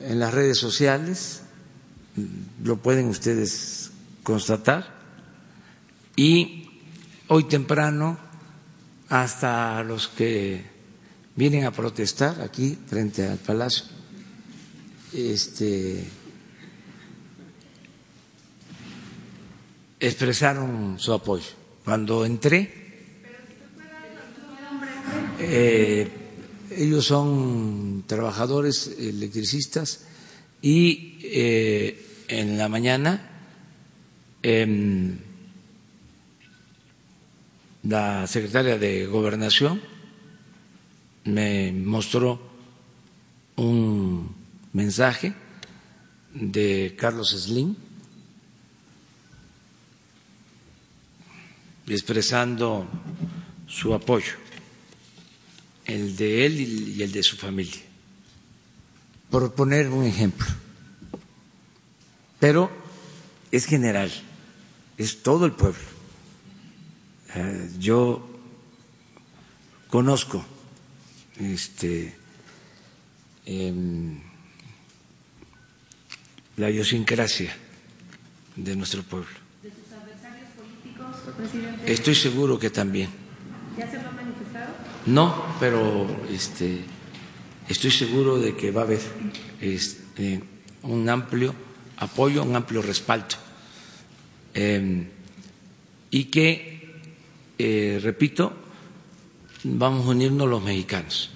en 0.00 0.18
las 0.18 0.32
redes 0.32 0.56
sociales, 0.56 1.42
lo 2.64 2.78
pueden 2.78 3.08
ustedes 3.08 3.90
constatar, 4.22 4.98
y 6.16 6.70
hoy 7.28 7.44
temprano 7.44 8.18
hasta 9.10 9.82
los 9.82 10.08
que 10.08 10.64
vienen 11.40 11.64
a 11.64 11.70
protestar 11.70 12.42
aquí 12.42 12.76
frente 12.86 13.26
al 13.26 13.38
palacio. 13.38 13.86
Este, 15.14 16.04
expresaron 19.98 20.98
su 20.98 21.14
apoyo. 21.14 21.46
Cuando 21.82 22.26
entré, 22.26 22.70
eh, 25.38 26.08
ellos 26.76 27.06
son 27.06 28.04
trabajadores 28.06 28.94
electricistas 28.98 30.04
y 30.60 31.20
eh, 31.22 32.04
en 32.28 32.58
la 32.58 32.68
mañana 32.68 33.30
em, 34.42 35.16
la 37.84 38.26
secretaria 38.26 38.76
de 38.76 39.06
Gobernación 39.06 39.89
me 41.24 41.72
mostró 41.72 42.40
un 43.56 44.34
mensaje 44.72 45.34
de 46.32 46.94
Carlos 46.98 47.30
Slim 47.30 47.74
expresando 51.86 52.86
su 53.66 53.92
apoyo, 53.94 54.34
el 55.84 56.16
de 56.16 56.46
él 56.46 56.60
y 56.60 57.02
el 57.02 57.10
de 57.10 57.22
su 57.22 57.36
familia, 57.36 57.82
por 59.28 59.52
poner 59.54 59.88
un 59.88 60.04
ejemplo. 60.04 60.46
Pero 62.38 62.70
es 63.50 63.66
general, 63.66 64.10
es 64.96 65.22
todo 65.22 65.46
el 65.46 65.52
pueblo. 65.52 65.80
Eh, 67.34 67.70
yo 67.78 68.26
conozco 69.88 70.44
este, 71.40 72.14
la 76.56 76.70
idiosincrasia 76.70 77.54
de 78.56 78.76
nuestro 78.76 79.02
pueblo. 79.02 79.28
¿De 79.62 79.70
sus 79.70 79.92
adversarios 79.92 80.48
políticos, 80.56 81.16
presidente? 81.36 81.92
Estoy 81.92 82.14
seguro 82.14 82.58
que 82.58 82.70
también. 82.70 83.08
¿Ya 83.78 83.90
se 83.90 84.02
lo 84.02 84.08
han 84.08 84.16
manifestado? 84.16 84.74
No, 85.06 85.56
pero 85.58 86.06
este, 86.30 86.80
estoy 87.68 87.90
seguro 87.90 88.38
de 88.38 88.54
que 88.56 88.70
va 88.70 88.82
a 88.82 88.84
haber 88.84 89.00
este, 89.60 90.42
un 90.82 91.08
amplio 91.08 91.54
apoyo, 91.96 92.42
un 92.42 92.56
amplio 92.56 92.82
respaldo. 92.82 93.36
Em, 94.52 95.06
y 96.10 96.24
que, 96.24 97.00
eh, 97.58 98.00
repito, 98.02 98.52
vamos 99.64 100.06
a 100.06 100.10
unirnos 100.10 100.48
los 100.48 100.62
mexicanos, 100.62 101.30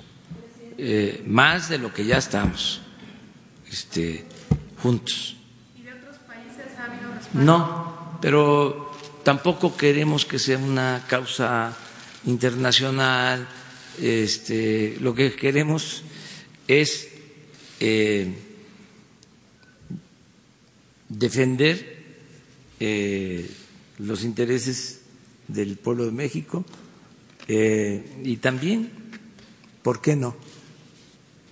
eh, 0.79 1.23
más 1.27 1.69
de 1.69 1.79
lo 1.79 1.93
que 1.93 2.05
ya 2.05 2.19
estamos 2.19 2.81
este, 3.71 4.25
juntos. 4.83 5.37
¿Y 5.77 5.83
de 5.83 5.93
otros 5.93 6.17
países 6.27 6.79
ha 6.79 6.85
habido 6.85 7.11
No, 7.35 8.19
pero 8.21 8.93
tampoco 9.23 9.77
queremos 9.77 10.25
que 10.25 10.39
sea 10.39 10.59
una 10.59 11.05
causa 11.09 11.77
internacional. 12.27 13.49
Este, 14.01 14.97
lo 15.01 15.15
que 15.15 15.35
queremos 15.37 16.03
es 16.67 17.09
eh, 17.79 18.35
defender 21.09 22.05
eh, 22.81 23.49
los 23.99 24.25
intereses 24.25 25.03
del 25.47 25.77
pueblo 25.77 26.07
de 26.07 26.11
México 26.11 26.65
eh, 27.47 28.03
y 28.23 28.37
también, 28.37 28.91
¿por 29.83 30.01
qué 30.01 30.17
no?, 30.17 30.37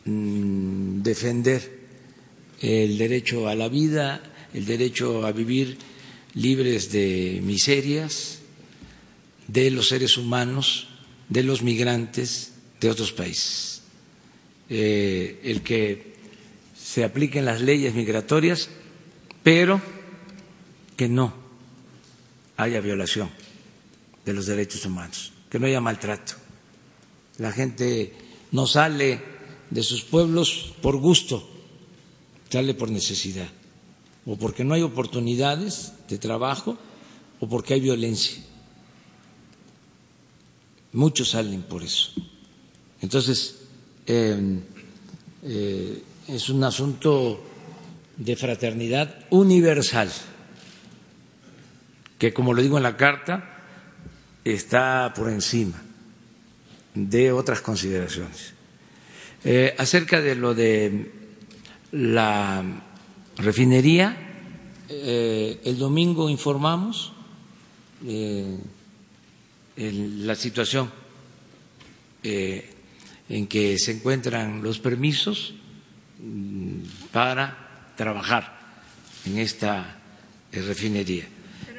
mm, 0.04 1.02
defender 1.02 1.80
el 2.60 2.96
derecho 2.96 3.48
a 3.48 3.54
la 3.54 3.68
vida, 3.68 4.22
el 4.54 4.64
derecho 4.64 5.26
a 5.26 5.32
vivir 5.32 5.76
libres 6.34 6.92
de 6.92 7.40
miserias 7.42 8.38
de 9.48 9.70
los 9.70 9.88
seres 9.88 10.16
humanos, 10.16 10.88
de 11.28 11.42
los 11.42 11.62
migrantes 11.62 12.52
de 12.80 12.90
otros 12.90 13.12
países. 13.12 13.82
Eh, 14.70 15.40
el 15.44 15.62
que 15.62 16.14
se 16.76 17.04
apliquen 17.04 17.44
las 17.44 17.60
leyes 17.60 17.94
migratorias, 17.94 18.70
pero 19.42 19.80
que 20.96 21.08
no 21.08 21.34
haya 22.56 22.80
violación 22.80 23.28
de 24.24 24.32
los 24.32 24.46
derechos 24.46 24.86
humanos 24.86 25.31
que 25.52 25.58
no 25.58 25.66
haya 25.66 25.82
maltrato. 25.82 26.32
La 27.36 27.52
gente 27.52 28.14
no 28.52 28.66
sale 28.66 29.20
de 29.68 29.82
sus 29.82 30.00
pueblos 30.00 30.72
por 30.80 30.96
gusto, 30.96 31.46
sale 32.48 32.72
por 32.72 32.90
necesidad, 32.90 33.48
o 34.24 34.38
porque 34.38 34.64
no 34.64 34.72
hay 34.72 34.80
oportunidades 34.80 35.92
de 36.08 36.16
trabajo, 36.16 36.78
o 37.38 37.46
porque 37.50 37.74
hay 37.74 37.80
violencia. 37.80 38.42
Muchos 40.94 41.32
salen 41.32 41.60
por 41.60 41.82
eso. 41.82 42.12
Entonces, 43.02 43.60
em, 44.06 44.62
eh, 45.42 46.02
es 46.28 46.48
un 46.48 46.64
asunto 46.64 47.44
de 48.16 48.36
fraternidad 48.36 49.26
universal, 49.28 50.10
que 52.18 52.32
como 52.32 52.54
lo 52.54 52.62
digo 52.62 52.78
en 52.78 52.84
la 52.84 52.96
carta, 52.96 53.51
está 54.44 55.12
por 55.14 55.30
encima 55.30 55.80
de 56.94 57.32
otras 57.32 57.60
consideraciones. 57.60 58.52
Eh, 59.44 59.74
acerca 59.78 60.20
de 60.20 60.34
lo 60.34 60.54
de 60.54 61.10
la 61.92 62.62
refinería, 63.36 64.16
eh, 64.88 65.60
el 65.64 65.78
domingo 65.78 66.28
informamos 66.28 67.12
eh, 68.06 68.58
la 69.76 70.34
situación 70.34 70.90
en 72.22 73.46
que 73.48 73.78
se 73.78 73.92
encuentran 73.92 74.62
los 74.62 74.78
permisos 74.78 75.54
mm, 76.20 77.10
para 77.10 77.92
trabajar 77.96 78.60
en 79.26 79.38
esta 79.38 79.98
refinería. 80.52 81.26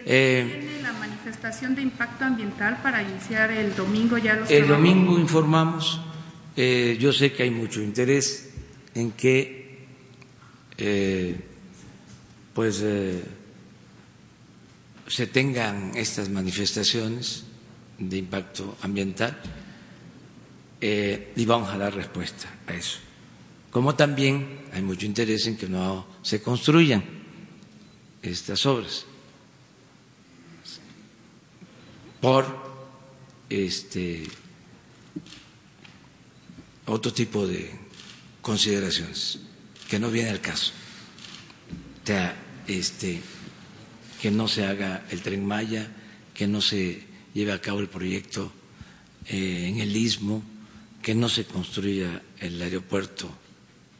¿Tiene 0.05 0.81
la 0.81 0.93
manifestación 0.93 1.75
de 1.75 1.81
impacto 1.81 2.25
ambiental 2.25 2.81
para 2.81 3.01
iniciar 3.01 3.51
el 3.51 3.75
domingo 3.75 4.17
ya 4.17 4.35
los 4.35 4.49
El 4.51 4.67
domingo 4.67 5.17
informamos, 5.17 6.01
yo 6.55 7.13
sé 7.13 7.31
que 7.31 7.43
hay 7.43 7.51
mucho 7.51 7.81
interés 7.81 8.49
en 8.95 9.11
que 9.11 9.63
pues 12.53 12.81
eh, 12.83 13.23
se 15.07 15.27
tengan 15.27 15.91
estas 15.95 16.29
manifestaciones 16.29 17.45
de 17.97 18.17
impacto 18.17 18.77
ambiental 18.81 19.39
eh, 20.79 21.33
y 21.35 21.45
vamos 21.45 21.69
a 21.69 21.77
dar 21.77 21.93
respuesta 21.93 22.47
a 22.67 22.73
eso. 22.73 22.99
Como 23.71 23.95
también 23.95 24.65
hay 24.71 24.81
mucho 24.81 25.05
interés 25.05 25.47
en 25.47 25.57
que 25.57 25.67
no 25.67 26.05
se 26.21 26.41
construyan 26.41 27.03
estas 28.21 28.65
obras 28.65 29.05
por 32.23 32.45
este 33.49 34.23
otro 36.85 37.11
tipo 37.11 37.45
de 37.45 37.69
consideraciones 38.41 39.39
que 39.89 39.99
no 39.99 40.09
viene 40.09 40.29
al 40.29 40.39
caso 40.39 40.71
este, 42.65 43.19
que 44.21 44.31
no 44.31 44.47
se 44.47 44.65
haga 44.65 45.05
el 45.09 45.21
tren 45.21 45.45
Maya, 45.45 45.91
que 46.33 46.47
no 46.47 46.61
se 46.61 47.03
lleve 47.33 47.51
a 47.51 47.59
cabo 47.59 47.81
el 47.81 47.89
proyecto 47.89 48.53
eh, 49.27 49.67
en 49.67 49.81
el 49.81 49.93
istmo, 49.93 50.43
que 51.01 51.15
no 51.15 51.27
se 51.27 51.43
construya 51.43 52.21
el 52.39 52.61
aeropuerto 52.61 53.29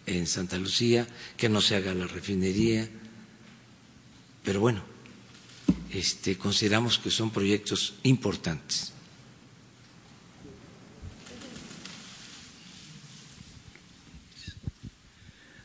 en 0.05 0.27
Santa 0.27 0.57
Lucía, 0.57 1.05
que 1.35 1.49
no 1.49 1.59
se 1.59 1.75
haga 1.75 1.93
la 1.93 2.07
refinería. 2.07 2.87
Pero 4.43 4.61
bueno, 4.61 4.92
este, 5.91 6.37
consideramos 6.37 6.97
que 6.97 7.11
son 7.11 7.31
proyectos 7.31 7.95
importantes. 8.03 8.93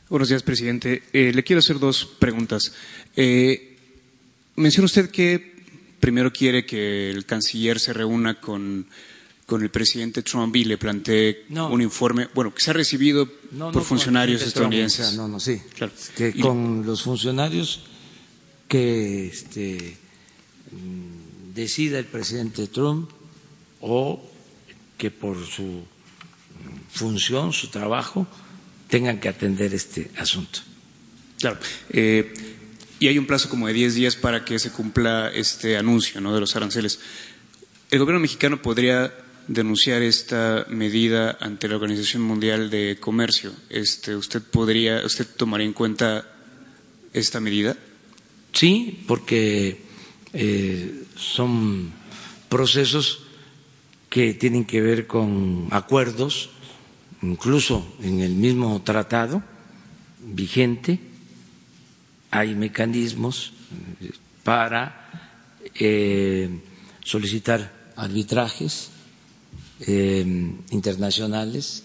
Buenos 0.09 0.29
días, 0.29 0.41
presidente. 0.41 1.03
Eh, 1.13 1.31
le 1.33 1.43
quiero 1.43 1.59
hacer 1.59 1.77
dos 1.77 2.05
preguntas. 2.17 2.73
Eh, 3.15 3.77
menciona 4.55 4.85
usted 4.85 5.11
que 5.11 5.63
primero 5.99 6.33
quiere 6.33 6.65
que 6.65 7.11
el 7.11 7.25
canciller 7.25 7.79
se 7.79 7.93
reúna 7.93 8.39
con, 8.39 8.87
el 9.49 9.69
presidente 9.69 10.23
Trump 10.23 10.55
y 10.55 10.63
le 10.63 10.77
plantee 10.77 11.45
un 11.49 11.81
informe, 11.81 12.27
bueno, 12.33 12.53
que 12.53 12.61
se 12.61 12.71
ha 12.71 12.73
recibido 12.73 13.27
por 13.71 13.83
funcionarios 13.83 14.41
estadounidenses. 14.41 15.13
no, 15.13 15.27
no, 15.27 15.39
sí. 15.39 15.61
Claro. 15.75 15.91
Que 16.15 16.33
con 16.33 16.85
los 16.85 17.03
funcionarios 17.03 17.88
que 18.69 19.27
este, 19.27 19.97
mm, 20.71 21.53
decida 21.53 21.99
el 21.99 22.05
presidente 22.05 22.67
Trump 22.67 23.09
o 23.81 24.23
que 24.97 25.11
por 25.11 25.45
su 25.45 25.83
función, 26.91 27.51
su 27.51 27.67
trabajo, 27.67 28.27
tengan 28.87 29.19
que 29.19 29.27
atender 29.27 29.73
este 29.73 30.11
asunto. 30.17 30.59
Claro. 31.39 31.57
Eh, 31.89 32.33
y 32.99 33.07
hay 33.07 33.17
un 33.17 33.25
plazo 33.25 33.49
como 33.49 33.67
de 33.67 33.73
10 33.73 33.95
días 33.95 34.15
para 34.15 34.43
que 34.43 34.59
se 34.59 34.71
cumpla 34.71 35.31
este 35.33 35.77
anuncio 35.77 36.21
¿no? 36.21 36.33
de 36.33 36.41
los 36.41 36.55
aranceles. 36.55 36.99
¿El 37.89 37.99
gobierno 37.99 38.19
mexicano 38.19 38.61
podría 38.61 39.13
denunciar 39.47 40.01
esta 40.03 40.65
medida 40.69 41.37
ante 41.39 41.67
la 41.67 41.75
Organización 41.75 42.21
Mundial 42.21 42.69
de 42.69 42.97
Comercio? 42.99 43.53
Este, 43.69 44.15
¿Usted 44.15 44.41
podría, 44.41 45.05
usted 45.05 45.25
tomaría 45.25 45.65
en 45.65 45.73
cuenta 45.73 46.27
esta 47.13 47.39
medida? 47.39 47.77
Sí, 48.53 49.03
porque 49.07 49.81
eh, 50.33 51.03
son 51.15 51.91
procesos 52.49 53.23
que 54.09 54.33
tienen 54.33 54.65
que 54.65 54.81
ver 54.81 55.07
con 55.07 55.67
acuerdos 55.71 56.49
incluso 57.21 57.95
en 58.01 58.21
el 58.21 58.33
mismo 58.33 58.81
tratado 58.81 59.43
vigente. 60.23 60.99
Hay 62.31 62.55
mecanismos 62.55 63.53
eh, 64.01 64.11
para 64.43 65.31
eh, 65.75 66.49
solicitar 67.03 67.91
arbitrajes 67.95 68.91
internacionales 69.81 71.83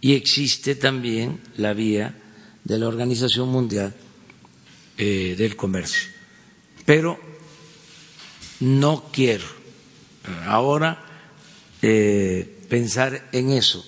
y 0.00 0.14
existe 0.14 0.74
también 0.74 1.38
la 1.56 1.72
vía 1.72 2.16
de 2.64 2.78
la 2.78 2.88
Organización 2.88 3.48
Mundial 3.48 3.94
del 4.96 5.56
Comercio. 5.56 6.10
Pero 6.84 7.18
no 8.60 9.08
quiero 9.12 9.46
ahora 10.46 11.04
pensar 12.68 13.28
en 13.32 13.50
eso 13.50 13.84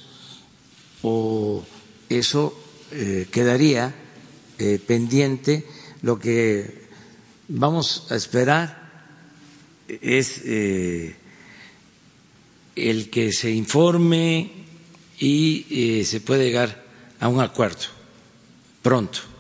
o 1.03 1.65
eso 2.09 2.57
eh, 2.93 3.27
quedaría 3.31 3.95
eh, 4.59 4.79
pendiente. 4.85 5.67
Lo 6.03 6.19
que 6.19 6.85
vamos 7.49 8.07
a 8.11 8.17
esperar 8.17 8.85
es 9.89 10.41
eh, 10.45 11.17
el 12.77 13.11
que 13.11 13.33
se 13.33 13.51
informe 13.51 14.51
y 15.19 16.05
se 16.05 16.21
puede 16.21 16.45
llegar 16.45 16.85
a 17.21 17.29
un 17.29 17.41
acuerdo 17.41 17.87
pronto. 18.83 19.34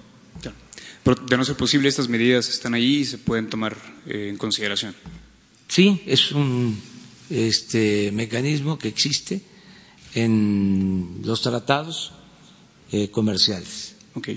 Pero 1.04 1.22
de 1.22 1.36
no 1.36 1.44
ser 1.44 1.56
posible, 1.56 1.88
estas 1.88 2.08
medidas 2.08 2.48
están 2.48 2.74
ahí 2.74 2.96
y 2.96 3.04
se 3.04 3.18
pueden 3.18 3.48
tomar 3.48 3.76
en 4.06 4.36
consideración. 4.38 4.94
Sí, 5.68 6.02
es 6.06 6.32
un 6.32 6.80
este, 7.30 8.10
mecanismo 8.12 8.78
que 8.78 8.88
existe 8.88 9.42
en 10.14 11.20
los 11.24 11.42
tratados 11.42 12.12
eh, 12.90 13.10
comerciales. 13.10 13.96
Ok. 14.14 14.28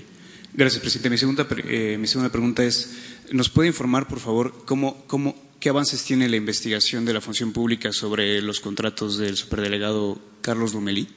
Gracias, 0.52 0.80
presidente. 0.80 1.10
Mi 1.10 1.18
segunda, 1.18 1.46
eh, 1.68 1.96
mi 1.98 2.06
segunda 2.06 2.30
pregunta 2.30 2.64
es, 2.64 2.90
¿nos 3.32 3.48
puede 3.48 3.68
informar, 3.68 4.08
por 4.08 4.18
favor, 4.18 4.64
cómo, 4.66 5.04
cómo, 5.06 5.36
qué 5.60 5.68
avances 5.68 6.04
tiene 6.04 6.28
la 6.28 6.36
investigación 6.36 7.04
de 7.04 7.12
la 7.14 7.20
función 7.20 7.52
pública 7.52 7.92
sobre 7.92 8.42
los 8.42 8.60
contratos 8.60 9.16
del 9.18 9.36
superdelegado 9.36 10.20
Carlos 10.40 10.74
Lumelí? 10.74 11.08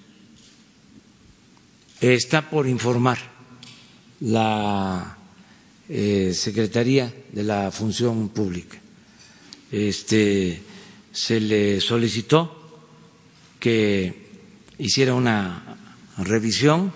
Está 1.99 2.49
por 2.49 2.67
informar 2.67 3.17
la 4.19 5.17
eh, 5.93 6.33
Secretaría 6.33 7.13
de 7.33 7.43
la 7.43 7.69
Función 7.69 8.29
Pública. 8.29 8.79
Este, 9.69 10.61
se 11.11 11.39
le 11.41 11.81
solicitó 11.81 12.79
que 13.59 14.13
hiciera 14.77 15.13
una 15.13 15.77
revisión 16.17 16.93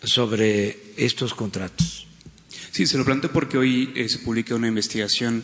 sobre 0.00 0.94
estos 0.96 1.34
contratos. 1.34 2.06
Sí, 2.70 2.86
se 2.86 2.98
lo 2.98 3.04
planteo 3.04 3.32
porque 3.32 3.58
hoy 3.58 3.92
eh, 3.96 4.08
se 4.08 4.20
publica 4.20 4.54
una 4.54 4.68
investigación 4.68 5.42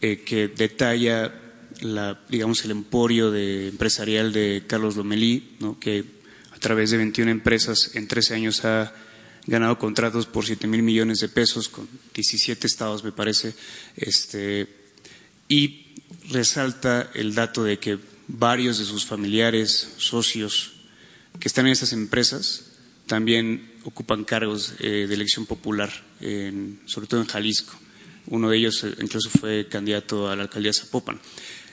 eh, 0.00 0.22
que 0.26 0.48
detalla 0.48 1.32
la, 1.80 2.20
digamos, 2.28 2.64
el 2.64 2.72
emporio 2.72 3.30
de, 3.30 3.68
empresarial 3.68 4.32
de 4.32 4.64
Carlos 4.66 4.96
Lomelí, 4.96 5.56
¿no? 5.60 5.78
que 5.78 6.04
a 6.50 6.58
través 6.58 6.90
de 6.90 6.96
21 6.96 7.30
empresas 7.30 7.92
en 7.94 8.08
13 8.08 8.34
años 8.34 8.64
ha 8.64 8.92
ganado 9.46 9.78
contratos 9.78 10.26
por 10.26 10.44
7 10.44 10.66
mil 10.66 10.82
millones 10.82 11.20
de 11.20 11.28
pesos 11.28 11.68
con 11.68 11.88
17 12.14 12.66
estados, 12.66 13.02
me 13.04 13.12
parece, 13.12 13.54
este, 13.96 14.68
y 15.48 15.86
resalta 16.30 17.10
el 17.14 17.34
dato 17.34 17.64
de 17.64 17.78
que 17.78 17.98
varios 18.28 18.78
de 18.78 18.84
sus 18.84 19.04
familiares, 19.04 19.94
socios 19.98 20.72
que 21.40 21.48
están 21.48 21.66
en 21.66 21.72
esas 21.72 21.92
empresas, 21.92 22.66
también 23.06 23.72
ocupan 23.84 24.24
cargos 24.24 24.74
eh, 24.78 25.06
de 25.08 25.14
elección 25.14 25.46
popular, 25.46 25.90
sobre 26.86 27.08
todo 27.08 27.20
en 27.20 27.26
Jalisco. 27.26 27.74
Uno 28.26 28.48
de 28.48 28.56
ellos 28.56 28.84
eh, 28.84 28.94
incluso 29.00 29.28
fue 29.28 29.66
candidato 29.68 30.30
a 30.30 30.36
la 30.36 30.44
alcaldía 30.44 30.72
Zapopan. 30.72 31.20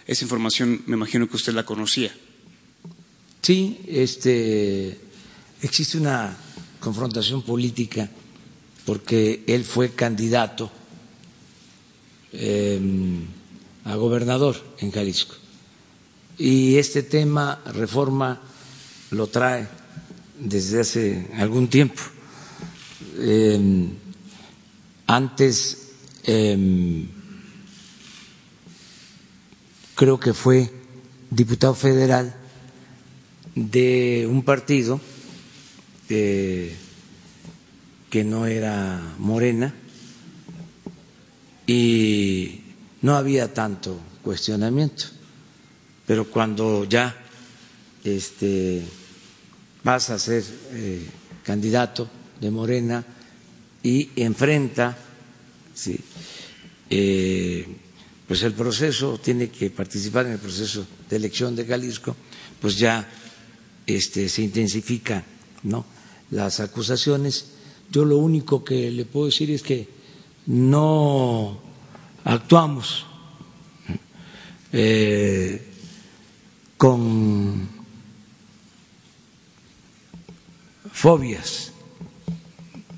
Esa 0.08 0.26
información 0.26 0.82
me 0.88 0.96
imagino 0.96 1.30
que 1.30 1.36
usted 1.36 1.54
la 1.54 1.66
conocía. 1.66 2.12
Sí, 3.42 3.80
este, 3.88 4.98
existe 5.62 5.98
una 5.98 6.36
confrontación 6.80 7.42
política 7.42 8.10
porque 8.86 9.44
él 9.48 9.64
fue 9.66 9.92
candidato 9.92 10.72
em, 12.34 13.26
a 13.86 13.96
gobernador 13.96 14.56
en 14.80 14.92
Jalisco. 14.92 15.36
Y 16.38 16.78
este 16.78 17.04
tema, 17.04 17.62
reforma, 17.66 18.42
lo 19.12 19.28
trae 19.28 19.68
desde 20.40 20.82
hace 20.82 21.28
algún 21.38 21.68
tiempo. 21.68 22.02
Em, 23.20 23.90
antes 25.06 25.90
em, 26.24 27.08
creo 29.96 30.20
que 30.20 30.34
fue 30.34 30.72
diputado 31.30 31.76
federal 31.76 32.34
de 33.54 34.28
un 34.30 34.44
partido 34.44 35.02
eh, 36.10 36.76
que 38.10 38.24
no 38.24 38.48
era 38.48 39.16
morena 39.20 39.74
y 41.68 42.62
no 43.02 43.16
había 43.16 43.54
tanto 43.54 44.00
cuestionamiento. 44.24 45.06
Pero 46.08 46.30
cuando 46.30 46.86
ya 46.86 47.16
este, 48.04 48.84
vas 49.84 50.10
a 50.10 50.18
ser 50.18 50.44
eh, 50.72 51.06
candidato 51.44 52.10
de 52.42 52.50
Morena 52.50 53.06
y 53.84 54.10
enfrenta, 54.16 54.98
eh, 56.90 57.68
pues 58.28 58.44
el 58.44 58.54
proceso, 58.54 59.20
tiene 59.20 59.50
que 59.50 59.70
participar 59.70 60.26
en 60.26 60.34
el 60.34 60.40
proceso 60.40 60.86
de 61.08 61.16
elección 61.16 61.56
de 61.56 61.66
Jalisco, 61.66 62.16
pues 62.60 62.78
ya 62.78 63.08
este, 63.86 64.28
se 64.28 64.42
intensifica 64.42 65.24
¿no? 65.64 65.86
Las 66.32 66.60
acusaciones. 66.60 67.52
Yo 67.92 68.06
lo 68.06 68.18
único 68.18 68.64
que 68.64 68.92
le 68.92 69.06
puedo 69.06 69.28
decir 69.28 69.52
es 69.52 69.64
que 69.64 69.88
no 70.46 71.60
actuamos 72.24 73.06
eh, 74.72 75.66
con 76.78 77.68
fobias 80.92 81.72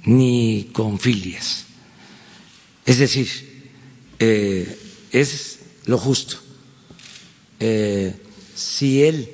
ni 0.06 0.70
con 0.74 1.00
filias. 1.00 1.66
Es 2.86 3.00
decir, 3.00 3.30
eh, 4.20 4.78
es 5.12 5.60
lo 5.86 5.98
justo. 5.98 6.38
Eh, 7.60 8.16
si 8.56 9.04
él 9.04 9.30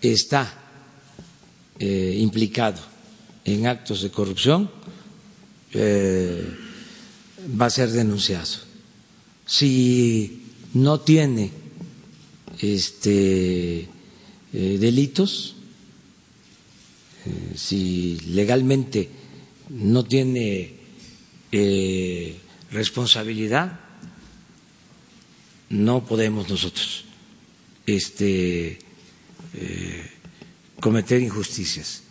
está 0.00 0.65
eh, 1.78 2.16
implicado 2.20 2.80
en 3.44 3.66
actos 3.66 4.02
de 4.02 4.10
corrupción, 4.10 4.70
eh, 5.72 6.44
va 7.60 7.66
a 7.66 7.70
ser 7.70 7.90
denunciado. 7.90 8.64
Si 9.44 10.42
no 10.74 11.00
tiene 11.00 11.52
este, 12.60 13.88
delitos, 14.52 15.54
si 17.54 18.18
legalmente 18.28 19.10
no 19.70 20.04
tiene 20.04 20.74
responsabilidad, 22.70 23.80
no 25.68 26.04
podemos 26.04 26.48
nosotros 26.48 27.06
este, 27.86 28.78
eh, 29.54 30.10
cometer 30.80 31.20
injusticias. 31.20 32.02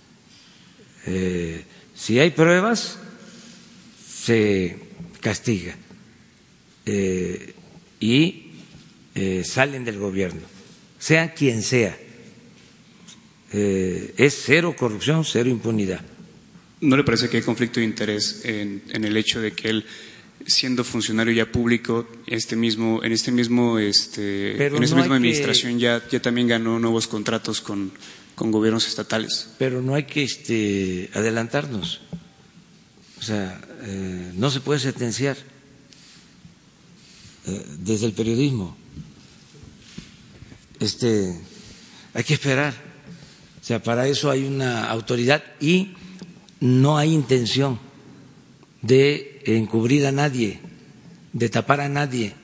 Eh, 1.07 1.63
si 1.93 2.19
hay 2.19 2.31
pruebas, 2.31 2.97
se 4.07 4.77
castiga 5.21 5.75
eh, 6.85 7.53
y 7.99 8.41
salen 9.45 9.85
del 9.85 9.97
gobierno, 9.97 10.41
sea 10.99 11.33
quien 11.33 11.61
sea. 11.61 11.97
es 13.51 14.41
cero 14.45 14.75
corrupción, 14.77 15.23
cero 15.23 15.49
impunidad. 15.49 16.01
¿No 16.81 16.97
le 16.97 17.05
parece 17.05 17.29
que 17.29 17.37
hay 17.37 17.43
conflicto 17.43 17.79
de 17.79 17.85
interés 17.85 18.41
en, 18.43 18.83
en 18.89 19.05
el 19.05 19.15
hecho 19.15 19.39
de 19.39 19.53
que 19.53 19.69
él 19.69 19.85
siendo 20.45 20.83
funcionario 20.83 21.33
ya 21.33 21.51
público, 21.51 22.07
este 22.27 22.55
mismo, 22.55 23.03
en 23.03 23.11
este 23.11 23.31
mismo, 23.31 23.79
este, 23.79 24.67
en 24.67 24.83
esta 24.83 24.95
misma 24.95 25.15
administración 25.15 25.79
ya, 25.79 26.01
ya 26.09 26.21
también 26.21 26.47
ganó 26.47 26.79
nuevos 26.79 27.07
contratos 27.07 27.61
con, 27.61 27.91
con 28.35 28.51
gobiernos 28.51 28.87
estatales. 28.87 29.49
Pero 29.57 29.81
no 29.81 29.95
hay 29.95 30.03
que 30.03 30.23
este, 30.23 31.09
adelantarnos. 31.13 32.01
O 33.19 33.23
sea, 33.23 33.59
eh, 33.83 34.31
no 34.35 34.51
se 34.51 34.59
puede 34.59 34.79
sentenciar 34.79 35.37
eh, 37.47 37.65
desde 37.79 38.05
el 38.05 38.13
periodismo. 38.13 38.75
Este, 40.79 41.39
hay 42.13 42.23
que 42.23 42.33
esperar. 42.33 42.73
O 43.61 43.65
sea, 43.65 43.81
para 43.81 44.07
eso 44.07 44.29
hay 44.29 44.45
una 44.45 44.89
autoridad 44.89 45.43
y 45.59 45.95
no 46.59 46.97
hay 46.97 47.13
intención 47.13 47.79
de 48.81 49.41
encubrir 49.45 50.05
a 50.05 50.11
nadie, 50.11 50.59
de 51.33 51.49
tapar 51.49 51.81
a 51.81 51.89
nadie. 51.89 52.35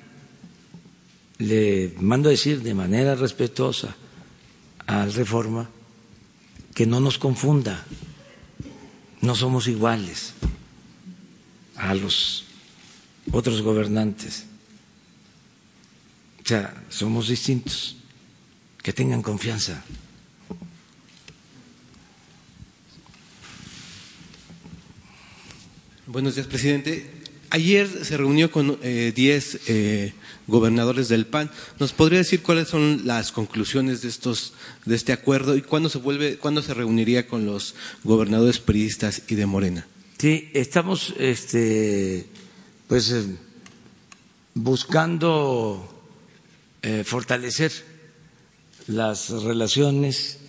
Le 1.38 1.94
mando 2.00 2.30
a 2.30 2.32
decir 2.32 2.62
de 2.64 2.74
manera 2.74 3.16
respetuosa 3.16 3.96
al 4.88 5.14
Reforma 5.14 5.70
que 6.74 6.86
no 6.86 7.00
nos 7.00 7.18
confunda, 7.18 7.86
no 9.22 9.36
somos 9.36 9.68
iguales 9.68 10.34
a 11.76 11.94
los 11.94 12.46
otros 13.32 13.62
gobernantes. 13.62 14.46
O 16.44 16.48
sea, 16.48 16.84
somos 16.90 17.28
distintos, 17.28 17.98
que 18.82 18.94
tengan 18.94 19.22
confianza. 19.22 19.84
Buenos 26.08 26.36
días, 26.36 26.48
presidente. 26.48 27.21
Ayer 27.54 28.06
se 28.06 28.16
reunió 28.16 28.50
con 28.50 28.80
10 28.80 28.82
eh, 28.86 29.60
eh, 29.68 30.14
gobernadores 30.48 31.10
del 31.10 31.26
PAN. 31.26 31.52
¿Nos 31.80 31.92
podría 31.92 32.20
decir 32.20 32.42
cuáles 32.42 32.70
son 32.70 33.02
las 33.04 33.34
conclusiones 33.34 34.02
de 34.02 34.08
estos 34.08 34.54
de 34.86 34.96
este 34.96 35.12
acuerdo 35.12 35.58
y 35.58 35.62
cuándo 35.62 35.90
se 35.90 35.98
vuelve, 35.98 36.38
cuándo 36.38 36.62
se 36.62 36.74
reuniría 36.74 37.28
con 37.28 37.46
los 37.46 37.76
gobernadores 38.06 38.60
periodistas 38.60 39.24
y 39.28 39.36
de 39.36 39.46
Morena? 39.48 39.86
Sí, 40.18 40.50
estamos, 40.54 41.14
este, 41.20 42.26
pues, 42.88 43.12
eh, 43.12 43.26
buscando 44.54 45.90
fortalecer 47.04 47.72
las 48.88 49.30
relaciones 49.30 50.40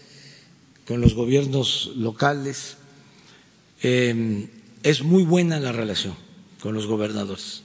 con 0.87 1.01
los 1.01 1.15
gobiernos 1.15 1.91
locales. 1.97 2.77
Eh, 3.83 4.49
es 4.85 5.03
muy 5.03 5.25
buena 5.25 5.59
la 5.59 5.73
relación 5.73 6.15
con 6.63 6.75
los 6.75 6.87
gobernadores 6.87 7.63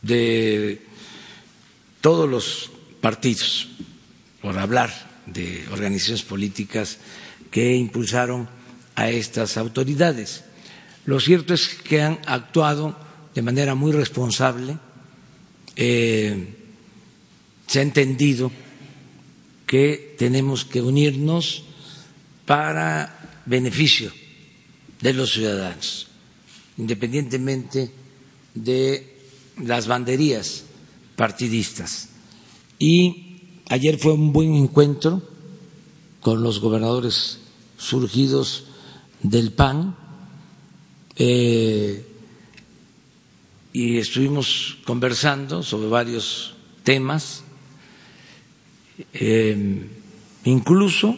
de 0.00 0.80
todos 2.00 2.28
los 2.28 2.70
partidos, 3.02 3.68
por 4.40 4.58
hablar 4.58 4.90
de 5.26 5.66
organizaciones 5.70 6.22
políticas 6.22 6.96
que 7.50 7.76
impulsaron 7.76 8.48
a 8.94 9.10
estas 9.10 9.58
autoridades. 9.58 10.44
Lo 11.04 11.20
cierto 11.20 11.52
es 11.52 11.68
que 11.68 12.00
han 12.00 12.18
actuado 12.24 12.96
de 13.34 13.42
manera 13.42 13.74
muy 13.74 13.92
responsable, 13.92 14.78
eh, 15.76 16.54
se 17.66 17.80
ha 17.80 17.82
entendido 17.82 18.50
que 19.66 20.16
tenemos 20.18 20.64
que 20.64 20.80
unirnos 20.80 21.64
para 22.46 23.42
beneficio 23.44 24.10
de 25.02 25.12
los 25.12 25.32
ciudadanos 25.32 26.09
independientemente 26.80 27.90
de 28.54 29.16
las 29.62 29.86
banderías 29.86 30.64
partidistas. 31.14 32.08
Y 32.78 33.36
ayer 33.68 33.98
fue 33.98 34.14
un 34.14 34.32
buen 34.32 34.54
encuentro 34.54 35.22
con 36.20 36.42
los 36.42 36.60
gobernadores 36.60 37.38
surgidos 37.76 38.64
del 39.22 39.52
PAN 39.52 39.94
eh, 41.16 42.06
y 43.74 43.98
estuvimos 43.98 44.78
conversando 44.86 45.62
sobre 45.62 45.88
varios 45.88 46.54
temas, 46.82 47.44
eh, 49.12 49.86
incluso 50.44 51.14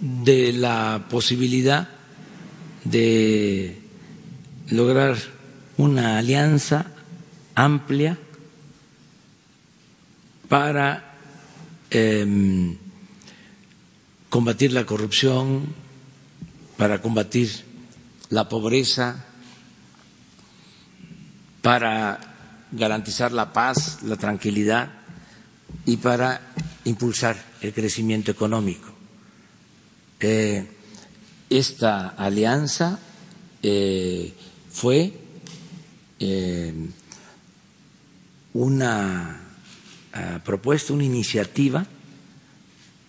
de 0.00 0.52
la 0.52 1.08
posibilidad 1.10 1.88
de 2.84 3.85
lograr 4.68 5.16
una 5.76 6.18
alianza 6.18 6.86
amplia 7.54 8.18
para 10.48 11.14
em, 11.90 12.76
combatir 14.28 14.72
la 14.72 14.84
corrupción, 14.84 15.74
para 16.76 17.00
combatir 17.00 17.64
la 18.30 18.48
pobreza, 18.48 19.24
para 21.62 22.20
garantizar 22.72 23.32
la 23.32 23.52
paz, 23.52 24.02
la 24.02 24.16
tranquilidad 24.16 24.90
y 25.84 25.96
para 25.96 26.40
impulsar 26.84 27.36
el 27.60 27.72
crecimiento 27.72 28.30
económico. 28.30 28.92
Eh, 30.20 30.66
esta 31.50 32.08
alianza 32.08 32.98
eh, 33.62 34.32
fue 34.76 35.10
eh, 36.20 36.74
una 38.52 39.40
ah, 40.12 40.40
propuesta, 40.44 40.92
una 40.92 41.04
iniciativa 41.04 41.86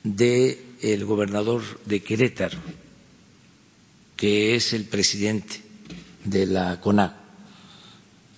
del 0.02 1.04
gobernador 1.04 1.62
de 1.84 2.02
Querétaro, 2.02 2.58
que 4.16 4.56
es 4.56 4.72
el 4.72 4.86
presidente 4.86 5.62
de 6.24 6.46
la 6.46 6.80
CONAC, 6.80 7.12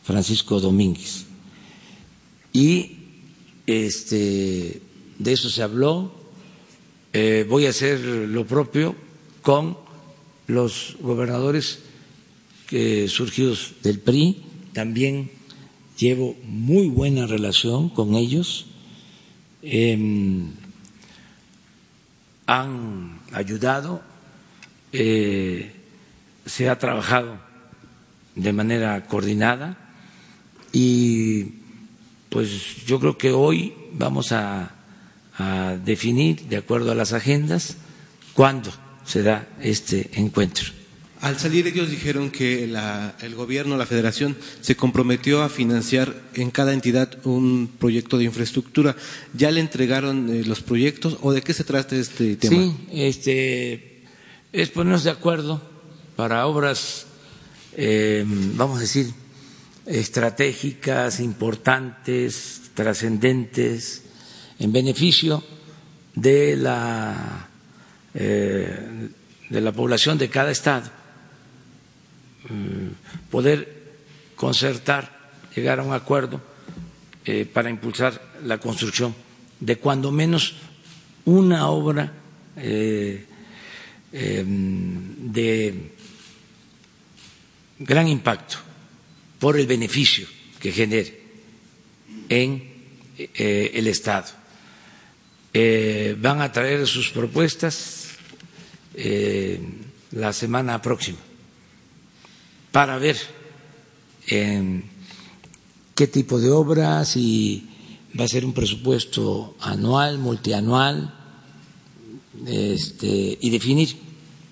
Francisco 0.04 0.60
Domínguez. 0.60 1.26
Y 2.52 2.98
este, 3.68 4.82
de 5.20 5.32
eso 5.32 5.52
se 5.52 5.62
habló. 5.62 6.12
Eh, 7.14 7.46
voy 7.48 7.68
a 7.68 7.70
hacer 7.70 8.00
lo 8.00 8.48
propio 8.48 8.96
con 9.44 9.78
los 10.48 10.98
gobernadores 11.00 11.89
que, 12.70 13.08
surgidos 13.08 13.74
del 13.84 14.00
PRI. 14.00 14.44
También 14.74 15.32
llevo 15.98 16.38
muy 16.44 16.88
buena 16.88 17.26
relación 17.26 17.90
con 17.90 18.16
ellos. 18.16 18.68
Em, 19.62 20.52
han 22.46 23.20
ayudado, 23.34 24.02
eh, 24.94 25.72
se 26.46 26.70
ha 26.70 26.80
trabajado 26.80 27.40
de 28.36 28.54
manera 28.54 29.06
coordinada 29.06 29.78
y 30.72 31.46
pues 32.30 32.86
yo 32.86 33.00
creo 33.00 33.18
que 33.18 33.32
hoy 33.32 33.74
vamos 33.94 34.32
a, 34.32 34.76
definir, 35.86 36.50
de 36.50 36.58
acuerdo 36.58 36.92
a 36.92 36.96
las 36.96 37.14
agendas, 37.14 37.78
cuándo 38.34 38.72
será 39.06 39.48
este 39.62 40.10
encuentro. 40.20 40.79
Al 41.22 41.38
salir 41.38 41.68
ellos 41.68 41.90
dijeron 41.90 42.32
que 42.32 42.64
el 42.64 43.36
gobierno, 43.36 43.76
la 43.76 43.86
federación, 43.86 44.38
se 44.62 44.78
comprometió 44.78 45.42
a 45.42 45.50
financiar 45.50 46.16
en 46.34 46.50
cada 46.50 46.72
entidad 46.72 47.18
un 47.26 47.70
proyecto 47.78 48.18
de 48.18 48.24
infraestructura. 48.24 48.96
¿Ya 49.34 49.52
le 49.52 49.60
entregaron 49.60 50.30
eh, 50.30 50.46
los 50.46 50.62
proyectos 50.62 51.18
o 51.22 51.34
de 51.34 51.42
qué 51.42 51.54
se 51.54 51.66
trata 51.66 51.98
este 51.98 52.38
tema? 52.38 52.56
Sí, 52.56 52.76
este, 52.94 54.04
es 54.54 54.70
ponernos 54.70 55.04
de 55.04 55.10
acuerdo 55.10 55.62
para 56.16 56.48
obras, 56.48 57.06
eh, 57.76 58.24
vamos 58.26 58.78
a 58.78 58.82
decir, 58.82 59.08
estratégicas, 59.86 61.20
importantes, 61.20 62.62
trascendentes, 62.76 64.04
en 64.58 64.72
beneficio 64.72 65.44
de 66.16 66.56
la, 66.56 67.50
eh, 68.14 69.10
de 69.50 69.62
la 69.62 69.72
población 69.74 70.18
de 70.18 70.30
cada 70.30 70.52
estado. 70.52 70.99
Mm, 72.48 72.96
poder 73.30 73.68
concertar, 74.36 75.12
llegar 75.54 75.80
a 75.80 75.84
un 75.84 75.92
acuerdo 75.92 76.40
eh, 77.26 77.46
para 77.46 77.70
impulsar 77.70 78.40
la 78.46 78.58
construcción 78.58 79.14
de 79.60 79.76
cuando 79.76 80.10
menos 80.12 80.56
una 81.26 81.68
obra 81.68 82.14
eh, 82.56 83.26
em, 84.14 85.32
de 85.34 85.92
gran 87.80 88.08
impacto 88.08 88.56
por 89.38 89.60
el 89.60 89.68
beneficio 89.68 90.26
que 90.62 90.72
genere 90.72 91.20
en 92.30 92.64
eh, 93.18 93.72
el 93.76 93.88
Estado. 93.88 94.40
Van 96.22 96.42
a 96.42 96.52
traer 96.54 96.88
sus 96.88 97.10
propuestas 97.10 98.16
la 100.12 100.32
semana 100.32 100.82
próxima 100.82 101.29
para 102.72 102.98
ver 102.98 103.18
qué 104.26 106.08
tipo 106.08 106.40
de 106.40 106.50
obras 106.52 107.16
y 107.18 107.68
va 108.20 108.26
a 108.26 108.28
ser 108.28 108.46
un 108.46 108.54
presupuesto 108.54 109.56
anual, 109.60 110.20
multianual, 110.20 111.14
este, 112.46 113.38
y 113.42 113.50
definir 113.50 113.96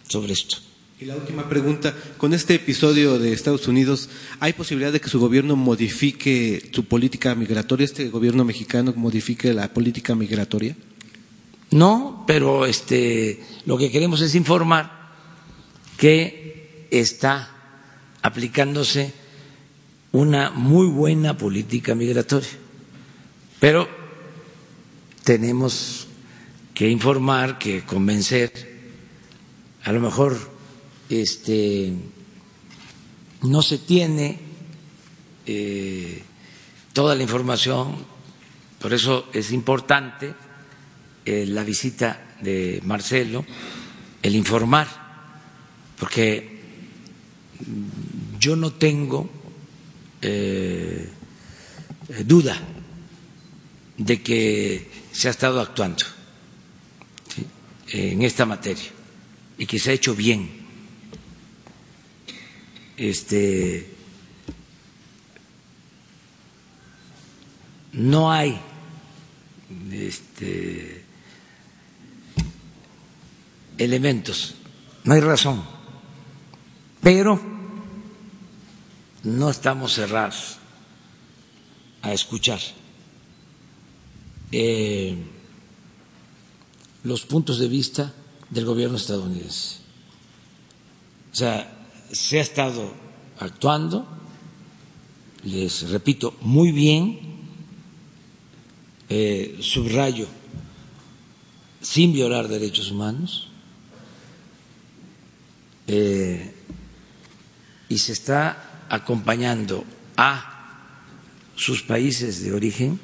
sobre 0.07 0.33
esto. 0.33 0.57
Y 0.99 1.05
la 1.05 1.15
última 1.15 1.47
pregunta, 1.47 1.95
con 2.17 2.33
este 2.33 2.55
episodio 2.55 3.19
de 3.19 3.31
Estados 3.31 3.67
Unidos, 3.67 4.09
¿hay 4.39 4.53
posibilidad 4.53 4.91
de 4.91 4.99
que 4.99 5.09
su 5.09 5.19
gobierno 5.19 5.55
modifique 5.55 6.71
su 6.73 6.85
política 6.85 7.35
migratoria, 7.35 7.85
este 7.85 8.09
gobierno 8.09 8.43
mexicano 8.43 8.93
modifique 8.95 9.53
la 9.53 9.71
política 9.73 10.15
migratoria? 10.15 10.75
No, 11.69 12.23
pero 12.25 12.65
este, 12.65 13.43
lo 13.65 13.77
que 13.77 13.91
queremos 13.91 14.21
es 14.21 14.33
informar 14.33 15.11
que 15.97 16.87
está 16.89 17.56
aplicándose 18.27 19.13
una 20.11 20.51
muy 20.51 20.87
buena 20.87 21.37
política 21.37 21.95
migratoria, 21.95 22.49
pero 23.59 23.87
tenemos 25.23 26.07
que 26.73 26.89
informar, 26.89 27.57
que 27.57 27.83
convencer, 27.85 28.51
a 29.83 29.91
lo 29.93 30.01
mejor 30.01 30.37
este, 31.09 31.93
no 33.43 33.61
se 33.61 33.77
tiene 33.77 34.39
eh, 35.45 36.21
toda 36.91 37.15
la 37.15 37.23
información, 37.23 37.95
por 38.79 38.93
eso 38.93 39.29
es 39.31 39.53
importante 39.53 40.33
eh, 41.25 41.45
la 41.47 41.63
visita 41.63 42.35
de 42.41 42.81
Marcelo, 42.83 43.45
el 44.21 44.35
informar, 44.35 44.87
porque 45.97 46.57
yo 48.47 48.55
no 48.55 48.71
tengo 48.71 49.29
eh, 50.21 51.09
duda 52.23 52.57
de 53.97 54.23
que 54.23 54.89
se 55.11 55.27
ha 55.27 55.31
estado 55.31 55.59
actuando 55.59 56.05
en 57.89 58.21
esta 58.21 58.45
materia 58.45 58.89
y 59.57 59.65
que 59.65 59.77
se 59.77 59.89
ha 59.91 59.93
hecho 59.93 60.15
bien. 60.15 60.49
Este, 62.95 63.85
no 67.91 68.31
hay 68.31 68.57
este, 69.91 71.03
elementos, 73.77 74.55
no 75.03 75.15
hay 75.15 75.19
razón, 75.19 75.65
pero 77.01 77.56
no 79.27 79.49
estamos 79.49 79.93
cerrados 79.93 80.57
a 82.01 82.13
escuchar. 82.13 82.59
Eh, 84.53 85.17
los 87.03 87.23
puntos 87.23 87.59
de 87.59 87.67
vista 87.67 88.13
del 88.49 88.63
gobierno 88.63 88.95
estadounidense. 88.95 89.79
O 91.33 91.35
sea, 91.35 91.85
se 92.09 92.39
ha 92.39 92.41
estado 92.41 92.93
actuando, 93.39 94.07
les 95.43 95.89
repito, 95.89 96.33
muy 96.41 96.71
bien, 96.71 97.19
eh, 99.09 99.57
subrayo, 99.59 100.27
sin 101.81 102.13
violar 102.13 102.47
derechos 102.47 102.91
humanos, 102.91 103.49
eh, 105.87 106.53
y 107.89 107.97
se 107.97 108.13
está 108.13 108.66
acompañando 108.89 109.85
a 110.15 110.53
sus 111.55 111.81
países 111.83 112.43
de 112.43 112.53
origen, 112.53 112.99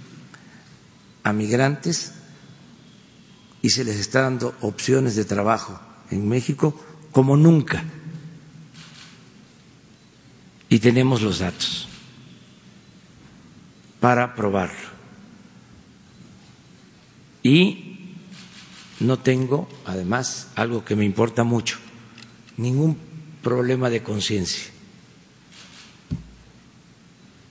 a 1.23 1.33
migrantes, 1.33 2.13
y 3.61 3.69
se 3.69 3.83
les 3.83 3.97
está 3.97 4.21
dando 4.21 4.55
opciones 4.61 5.15
de 5.15 5.25
trabajo 5.25 5.79
en 6.11 6.27
México 6.27 6.79
como 7.11 7.37
nunca 7.37 7.83
y 10.73 10.79
tenemos 10.79 11.21
los 11.21 11.37
datos 11.37 11.87
para 13.99 14.33
probarlo. 14.33 14.89
Y 17.43 18.17
no 18.99 19.19
tengo, 19.19 19.69
además, 19.85 20.47
algo 20.55 20.83
que 20.83 20.95
me 20.95 21.05
importa 21.05 21.43
mucho, 21.43 21.77
ningún 22.57 22.97
problema 23.43 23.91
de 23.91 24.01
conciencia. 24.01 24.72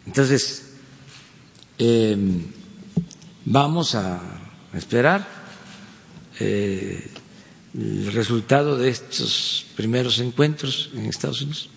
Entonces, 0.06 0.74
em, 1.78 2.46
vamos 3.44 3.94
a 3.94 4.20
esperar. 4.74 5.26
Eh, 6.40 7.10
el 7.74 8.12
resultado 8.12 8.76
de 8.76 8.90
estos 8.90 9.66
primeros 9.76 10.18
encuentros 10.18 10.90
en 10.94 11.06
Estados 11.06 11.40
Unidos. 11.42 11.70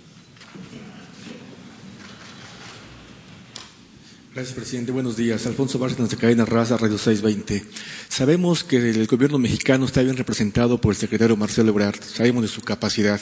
Gracias, 4.35 4.53
presidente. 4.53 4.91
Buenos 4.91 5.15
días. 5.15 5.45
Alfonso 5.45 5.79
Bárcenas 5.79 6.09
de 6.09 6.17
Cadena 6.17 6.43
Raza, 6.43 6.75
Radio 6.75 6.97
620. 6.97 7.63
Sabemos 8.09 8.65
que 8.65 8.75
el 8.75 9.07
gobierno 9.07 9.37
mexicano 9.37 9.85
está 9.85 10.01
bien 10.01 10.17
representado 10.17 10.81
por 10.81 10.91
el 10.91 10.97
secretario 10.97 11.37
Marcelo 11.37 11.69
Ebrard. 11.69 12.03
Sabemos 12.03 12.41
de 12.41 12.49
su 12.49 12.59
capacidad. 12.59 13.21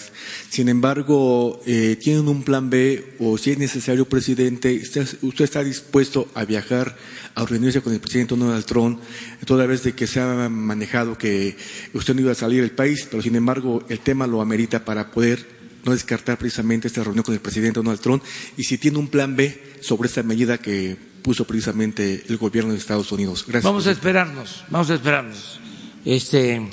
Sin 0.50 0.70
embargo, 0.70 1.62
eh, 1.68 2.00
¿tienen 2.02 2.28
un 2.28 2.42
plan 2.42 2.72
B 2.72 3.14
o 3.20 3.38
si 3.38 3.52
es 3.52 3.60
necesario, 3.60 4.10
presidente, 4.10 4.82
usted 5.22 5.46
está 5.46 5.64
dispuesto 5.64 6.30
a 6.34 6.46
viajar, 6.46 6.98
a 7.36 7.46
reunirse 7.46 7.82
con 7.82 7.94
el 7.94 8.00
presidente 8.00 8.36
Donald 8.36 8.66
Trump, 8.66 9.00
toda 9.46 9.68
vez 9.68 9.84
de 9.84 9.94
que 9.94 10.08
se 10.08 10.20
ha 10.20 10.50
manejado 10.50 11.16
que 11.16 11.56
usted 11.94 12.16
no 12.16 12.22
iba 12.22 12.32
a 12.32 12.36
salir 12.36 12.62
del 12.62 12.72
país, 12.72 13.08
pero 13.08 13.22
sin 13.22 13.36
embargo 13.36 13.84
el 13.88 14.00
tema 14.00 14.26
lo 14.26 14.42
amerita 14.42 14.84
para 14.84 15.12
poder 15.12 15.53
no 15.84 15.92
descartar 15.92 16.38
precisamente 16.38 16.88
esta 16.88 17.04
reunión 17.04 17.24
con 17.24 17.34
el 17.34 17.42
presidente 17.42 17.80
Donald 17.80 18.00
Trump 18.00 18.24
y 18.58 18.64
si 18.64 18.78
tiene 18.78 18.98
un 18.98 19.08
plan 19.08 19.36
B 19.36 19.78
sobre 19.82 20.08
esta 20.08 20.24
medida 20.24 20.58
que 20.58 20.98
puso 21.22 21.46
precisamente 21.46 22.26
el 22.28 22.38
gobierno 22.38 22.74
de 22.74 22.80
Estados 22.80 23.12
Unidos. 23.12 23.46
Gracias. 23.48 23.64
Vamos 23.64 23.88
a 23.88 23.92
esperarnos, 23.92 24.64
vamos 24.70 24.90
a 24.90 24.96
esperarnos. 24.96 25.60
Este, 26.06 26.70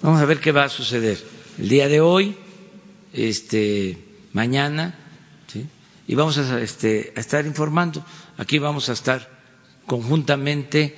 vamos 0.00 0.20
a 0.20 0.24
ver 0.24 0.40
qué 0.40 0.52
va 0.52 0.64
a 0.64 0.68
suceder 0.68 1.18
el 1.58 1.68
día 1.68 1.88
de 1.88 2.00
hoy, 2.00 2.36
este, 3.12 3.98
mañana, 4.32 4.96
y 6.06 6.14
vamos 6.16 6.38
a, 6.38 6.60
este, 6.60 7.12
a 7.16 7.20
estar 7.20 7.46
informando. 7.46 8.04
Aquí 8.36 8.58
vamos 8.58 8.88
a 8.88 8.94
estar 8.94 9.30
conjuntamente 9.86 10.96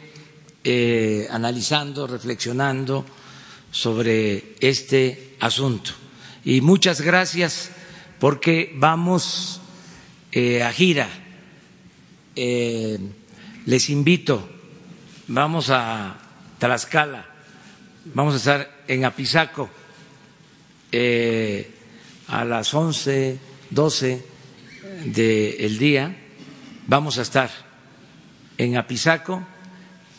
eh, 0.64 1.26
analizando, 1.30 2.06
reflexionando 2.06 3.04
sobre 3.70 4.54
este 4.60 5.36
asunto. 5.40 6.01
Y 6.44 6.60
muchas 6.60 7.00
gracias 7.00 7.70
porque 8.18 8.72
vamos 8.74 9.60
eh, 10.32 10.62
a 10.62 10.72
gira 10.72 11.08
eh, 12.34 12.98
les 13.66 13.90
invito, 13.90 14.48
vamos 15.28 15.70
a 15.70 16.16
Tlaxcala, 16.58 17.26
vamos 18.06 18.34
a 18.34 18.36
estar 18.38 18.82
en 18.88 19.04
Apizaco 19.04 19.68
eh, 20.90 21.70
a 22.28 22.44
las 22.44 22.72
11, 22.74 23.38
12 23.70 24.24
del 25.04 25.78
día, 25.78 26.16
vamos 26.88 27.18
a 27.18 27.22
estar 27.22 27.50
en 28.58 28.76
Apizaco 28.76 29.46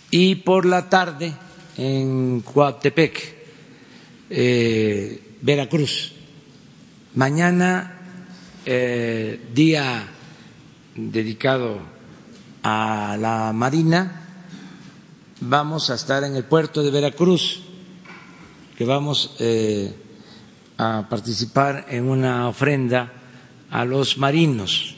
y 0.10 0.36
por 0.36 0.66
la 0.66 0.90
tarde 0.90 1.34
en 1.78 2.42
Coatepec, 2.42 3.36
Veracruz. 5.42 6.13
Mañana, 7.16 7.94
día 8.66 10.08
dedicado 10.96 11.78
a 12.64 13.16
la 13.20 13.54
Marina, 13.54 14.24
vamos 15.40 15.92
a 15.92 15.94
estar 15.94 16.24
en 16.24 16.36
el 16.36 16.44
puerto 16.44 16.82
de 16.82 16.90
Veracruz, 16.90 17.62
que 18.76 18.86
vamos 18.86 19.36
eh, 19.38 19.94
a 20.80 21.06
participar 21.08 21.86
en 21.90 22.10
una 22.10 22.48
ofrenda 22.48 23.14
a 23.70 23.86
los 23.86 24.18
marinos 24.18 24.96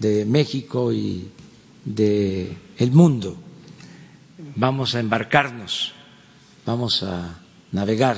de 0.00 0.24
México 0.24 0.92
y 0.92 1.30
de 1.84 2.58
el 2.78 2.90
mundo. 2.90 3.36
Vamos 4.56 4.96
a 4.96 4.98
embarcarnos, 4.98 5.92
vamos 6.66 7.04
a 7.04 7.38
navegar 7.70 8.16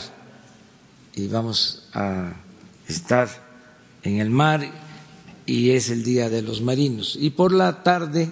y 1.14 1.28
vamos 1.28 1.86
a 1.92 2.32
estar 2.90 3.28
en 4.02 4.18
el 4.18 4.30
mar 4.30 4.66
y 5.46 5.70
es 5.70 5.90
el 5.90 6.04
día 6.04 6.28
de 6.28 6.42
los 6.42 6.62
marinos. 6.62 7.16
Y 7.20 7.30
por 7.30 7.52
la 7.52 7.82
tarde 7.82 8.30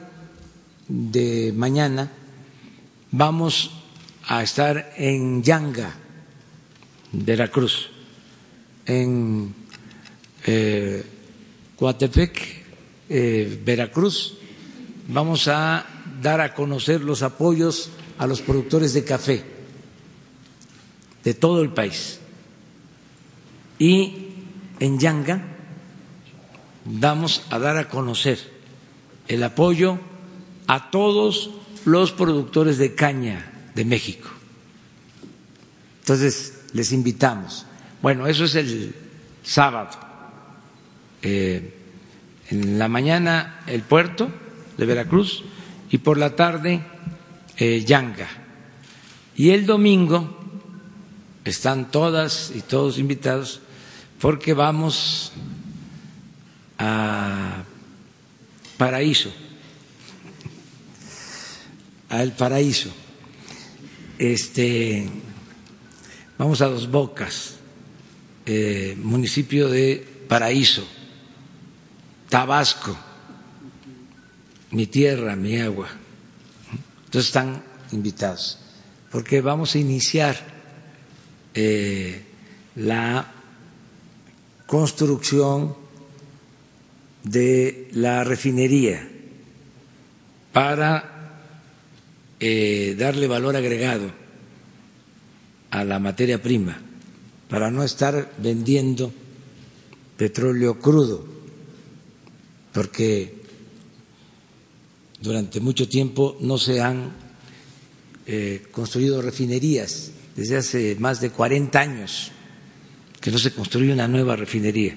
de 0.89 1.53
mañana 1.57 2.11
vamos 3.11 3.71
a 4.27 4.43
estar 4.43 4.93
en 4.97 5.43
Yanga, 5.43 5.95
Veracruz, 7.13 7.91
en 8.87 9.55
eh, 10.47 11.05
eh, 13.09 13.63
Veracruz. 13.65 14.35
Vamos 15.09 15.49
a 15.49 15.87
dar 16.23 16.41
a 16.41 16.55
conocer 16.55 17.03
los 17.03 17.23
apoyos 17.23 17.91
a 18.19 18.27
los 18.27 18.43
productores 18.43 18.93
de 18.93 19.05
café 19.05 19.45
de 21.25 21.35
todo 21.35 21.63
el 21.63 21.71
país. 21.73 22.21
Y 23.79 24.28
en 24.81 24.99
Yanga 24.99 25.43
vamos 26.85 27.45
a 27.51 27.59
dar 27.59 27.77
a 27.77 27.89
conocer 27.89 28.39
el 29.27 29.43
apoyo 29.43 29.99
a 30.67 30.91
todos 30.91 31.51
los 31.85 32.13
productores 32.13 32.79
de 32.79 32.95
caña 32.95 33.71
de 33.75 33.85
México. 33.85 34.29
Entonces, 36.01 36.65
les 36.73 36.93
invitamos. 36.93 37.67
Bueno, 38.03 38.27
eso 38.27 38.45
es 38.45 38.55
el 38.55 38.95
sábado. 39.43 39.91
Eh, 41.23 41.75
en 42.51 42.79
la 42.79 42.89
mañana 42.89 43.61
el 43.67 43.83
puerto 43.83 44.31
de 44.77 44.87
Veracruz 44.87 45.45
y 45.91 45.99
por 45.99 46.17
la 46.17 46.37
tarde 46.37 46.83
eh, 47.57 47.85
Yanga. 47.85 48.29
Y 49.37 49.51
el 49.51 49.67
domingo 49.67 50.39
están 51.45 51.91
todas 51.91 52.53
y 52.55 52.61
todos 52.61 52.99
invitados 52.99 53.61
porque 54.21 54.55
vamos 54.55 55.33
a 56.79 57.65
Paraíso 58.77 59.33
al 62.09 62.33
paraíso. 62.33 62.91
Este, 64.19 65.09
vamos 66.37 66.61
a 66.63 66.67
Dos 66.67 66.91
Bocas, 66.91 67.57
eh, 68.47 68.97
municipio 69.01 69.69
de 69.69 70.07
Paraíso, 70.29 70.87
Tabasco, 72.29 72.97
mi 74.71 74.87
tierra, 74.87 75.37
mi 75.37 75.59
agua. 75.59 75.89
Entonces 77.05 77.27
están 77.27 77.63
invitados, 77.93 78.59
porque 79.11 79.41
vamos 79.41 79.75
a 79.75 79.79
iniciar 79.79 80.37
eh, 81.55 82.25
la 82.77 83.35
construcción 84.69 85.75
de 87.25 87.89
la 87.93 88.23
refinería 88.23 89.09
para 90.53 91.41
eh, 92.39 92.95
darle 92.99 93.27
valor 93.27 93.57
agregado 93.57 94.13
a 95.71 95.85
la 95.85 95.99
materia 95.99 96.43
prima 96.43 96.79
para 97.49 97.71
no 97.71 97.83
estar 97.83 98.31
vendiendo 98.37 99.11
petróleo 100.19 100.79
crudo, 100.79 101.25
porque 102.75 103.41
durante 105.23 105.61
mucho 105.61 105.89
tiempo 105.89 106.37
no 106.43 106.59
se 106.59 106.83
han 106.83 107.13
eh, 108.27 108.67
construido 108.71 109.23
refinerías, 109.23 110.11
desde 110.37 110.59
hace 110.59 110.97
más 111.01 111.23
de 111.23 111.31
40 111.31 111.81
años 111.81 112.33
que 113.29 113.33
no 113.33 113.39
se 113.39 113.53
construye 113.53 113.93
una 113.93 114.09
nueva 114.09 114.37
refinería. 114.37 114.97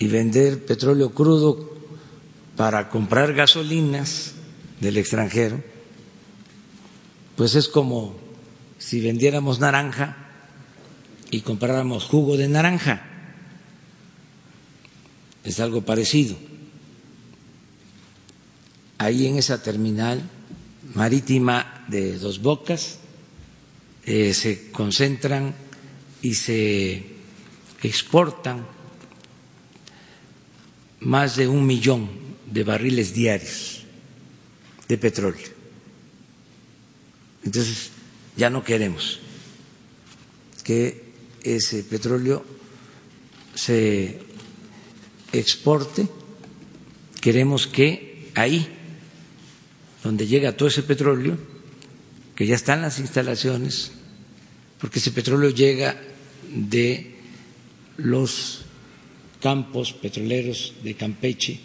Y 0.00 0.08
vender 0.08 0.66
petróleo 0.66 1.10
crudo 1.10 1.76
para 2.56 2.88
comprar 2.88 3.34
gasolinas 3.34 4.34
del 4.80 4.96
extranjero, 4.96 5.62
pues 7.36 7.54
es 7.54 7.68
como 7.68 8.18
si 8.78 9.00
vendiéramos 9.00 9.60
naranja 9.60 10.16
y 11.30 11.42
compráramos 11.42 12.06
jugo 12.06 12.36
de 12.36 12.48
naranja. 12.48 13.06
Es 15.44 15.60
algo 15.60 15.82
parecido. 15.82 16.34
Ahí 18.98 19.28
en 19.28 19.38
esa 19.38 19.62
terminal 19.62 20.20
marítima 20.94 21.84
de 21.86 22.18
Dos 22.18 22.42
Bocas 22.42 22.98
eh, 24.04 24.34
se 24.34 24.72
concentran 24.72 25.65
y 26.26 26.34
se 26.34 27.04
exportan 27.84 28.66
más 30.98 31.36
de 31.36 31.46
un 31.46 31.64
millón 31.64 32.10
de 32.50 32.64
barriles 32.64 33.14
diarios 33.14 33.84
de 34.88 34.98
petróleo. 34.98 35.48
Entonces, 37.44 37.90
ya 38.36 38.50
no 38.50 38.64
queremos 38.64 39.20
que 40.64 41.12
ese 41.44 41.84
petróleo 41.84 42.44
se 43.54 44.18
exporte, 45.32 46.08
queremos 47.20 47.68
que 47.68 48.32
ahí, 48.34 48.66
donde 50.02 50.26
llega 50.26 50.56
todo 50.56 50.68
ese 50.68 50.82
petróleo, 50.82 51.38
que 52.34 52.48
ya 52.48 52.56
están 52.56 52.82
las 52.82 52.98
instalaciones 52.98 53.92
porque 54.80 54.98
ese 54.98 55.12
petróleo 55.12 55.50
llega 55.50 55.96
de 56.52 57.14
los 57.96 58.62
campos 59.40 59.92
petroleros 59.92 60.74
de 60.82 60.94
Campeche, 60.94 61.60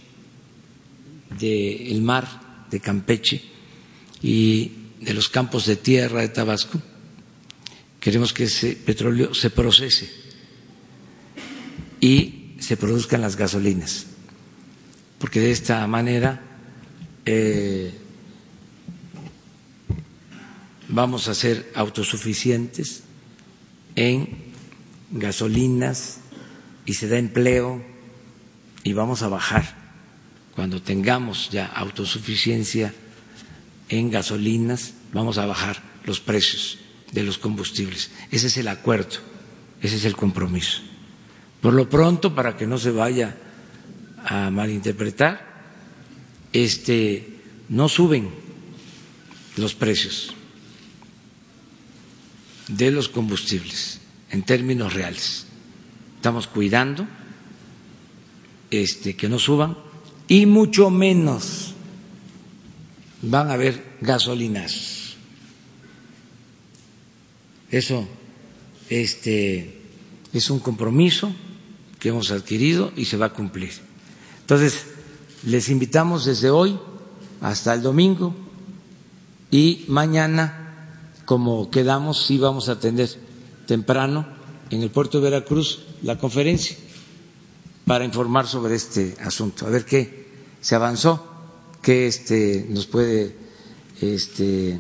del 1.40 2.02
mar 2.02 2.68
de 2.70 2.80
Campeche 2.80 3.42
y 4.22 4.72
de 5.00 5.14
los 5.14 5.30
campos 5.30 5.66
de 5.66 5.76
tierra 5.76 6.22
de 6.22 6.30
Tabasco. 6.30 6.82
Queremos 8.00 8.34
que 8.34 8.46
ese 8.46 8.76
petróleo 8.76 9.34
se 9.34 9.50
procese 9.50 10.10
y 12.00 12.56
se 12.60 12.78
produzcan 12.78 13.22
las 13.22 13.36
gasolinas, 13.36 14.08
porque 15.20 15.40
de 15.40 15.52
esta 15.52 15.86
manera 15.88 16.42
eh, 17.26 17.92
vamos 20.88 21.28
a 21.28 21.34
ser 21.34 21.72
autosuficientes 21.76 23.04
en 23.96 24.51
gasolinas 25.12 26.20
y 26.86 26.94
se 26.94 27.08
da 27.08 27.18
empleo 27.18 27.84
y 28.84 28.94
vamos 28.94 29.22
a 29.22 29.28
bajar 29.28 29.76
cuando 30.56 30.82
tengamos 30.82 31.50
ya 31.50 31.66
autosuficiencia 31.66 32.94
en 33.90 34.10
gasolinas, 34.10 34.94
vamos 35.14 35.38
a 35.38 35.46
bajar 35.46 35.82
los 36.06 36.20
precios 36.20 36.80
de 37.12 37.24
los 37.24 37.38
combustibles. 37.38 38.12
Ese 38.32 38.48
es 38.48 38.58
el 38.58 38.68
acuerdo, 38.68 39.18
ese 39.82 39.98
es 39.98 40.06
el 40.06 40.16
compromiso. 40.16 40.82
Por 41.62 41.74
lo 41.74 41.90
pronto, 41.90 42.34
para 42.34 42.58
que 42.58 42.68
no 42.68 42.78
se 42.78 42.92
vaya 42.92 43.38
a 44.26 44.50
malinterpretar, 44.50 45.50
este, 46.54 47.40
no 47.70 47.88
suben 47.88 48.30
los 49.58 49.76
precios 49.76 50.34
de 52.68 52.92
los 52.92 53.10
combustibles 53.10 54.01
en 54.32 54.44
términos 54.44 54.94
reales. 54.94 55.46
Estamos 56.16 56.48
cuidando 56.48 57.06
este, 58.70 59.16
que 59.16 59.30
no 59.30 59.38
suban 59.38 59.78
y 60.28 60.46
mucho 60.46 60.90
menos 60.90 61.74
van 63.22 63.50
a 63.50 63.54
haber 63.54 63.98
gasolinas. 64.02 65.16
Eso 67.70 68.08
este, 68.90 69.82
es 70.34 70.50
un 70.50 70.60
compromiso 70.60 71.34
que 72.00 72.10
hemos 72.10 72.32
adquirido 72.32 72.92
y 72.96 73.06
se 73.06 73.18
va 73.18 73.28
a 73.28 73.34
cumplir. 73.34 73.72
Entonces, 74.42 74.86
les 75.46 75.70
invitamos 75.70 76.26
desde 76.26 76.50
hoy 76.50 76.78
hasta 77.42 77.74
el 77.74 77.82
domingo 77.82 78.36
y 79.50 79.86
mañana, 79.88 80.86
como 81.26 81.70
quedamos, 81.70 82.26
sí 82.26 82.38
vamos 82.38 82.70
a 82.70 82.74
atender 82.74 83.10
temprano 83.72 84.28
en 84.70 84.82
el 84.82 84.92
puerto 84.92 85.22
de 85.22 85.30
Veracruz 85.30 85.80
la 86.04 86.18
conferencia 86.18 86.76
para 87.86 88.04
informar 88.04 88.46
sobre 88.46 88.76
este 88.76 89.16
asunto, 89.24 89.66
a 89.66 89.70
ver 89.70 89.86
qué 89.86 90.28
se 90.60 90.76
avanzó, 90.76 91.26
qué 91.82 92.06
este, 92.06 92.66
nos 92.68 92.86
puede 92.86 93.34
este, 94.02 94.78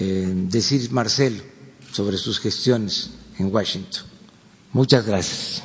eh, 0.00 0.32
decir 0.48 0.90
Marcelo 0.90 1.42
sobre 1.92 2.16
sus 2.16 2.40
gestiones 2.40 3.10
en 3.38 3.52
Washington. 3.54 4.04
Muchas 4.72 5.04
gracias. 5.04 5.62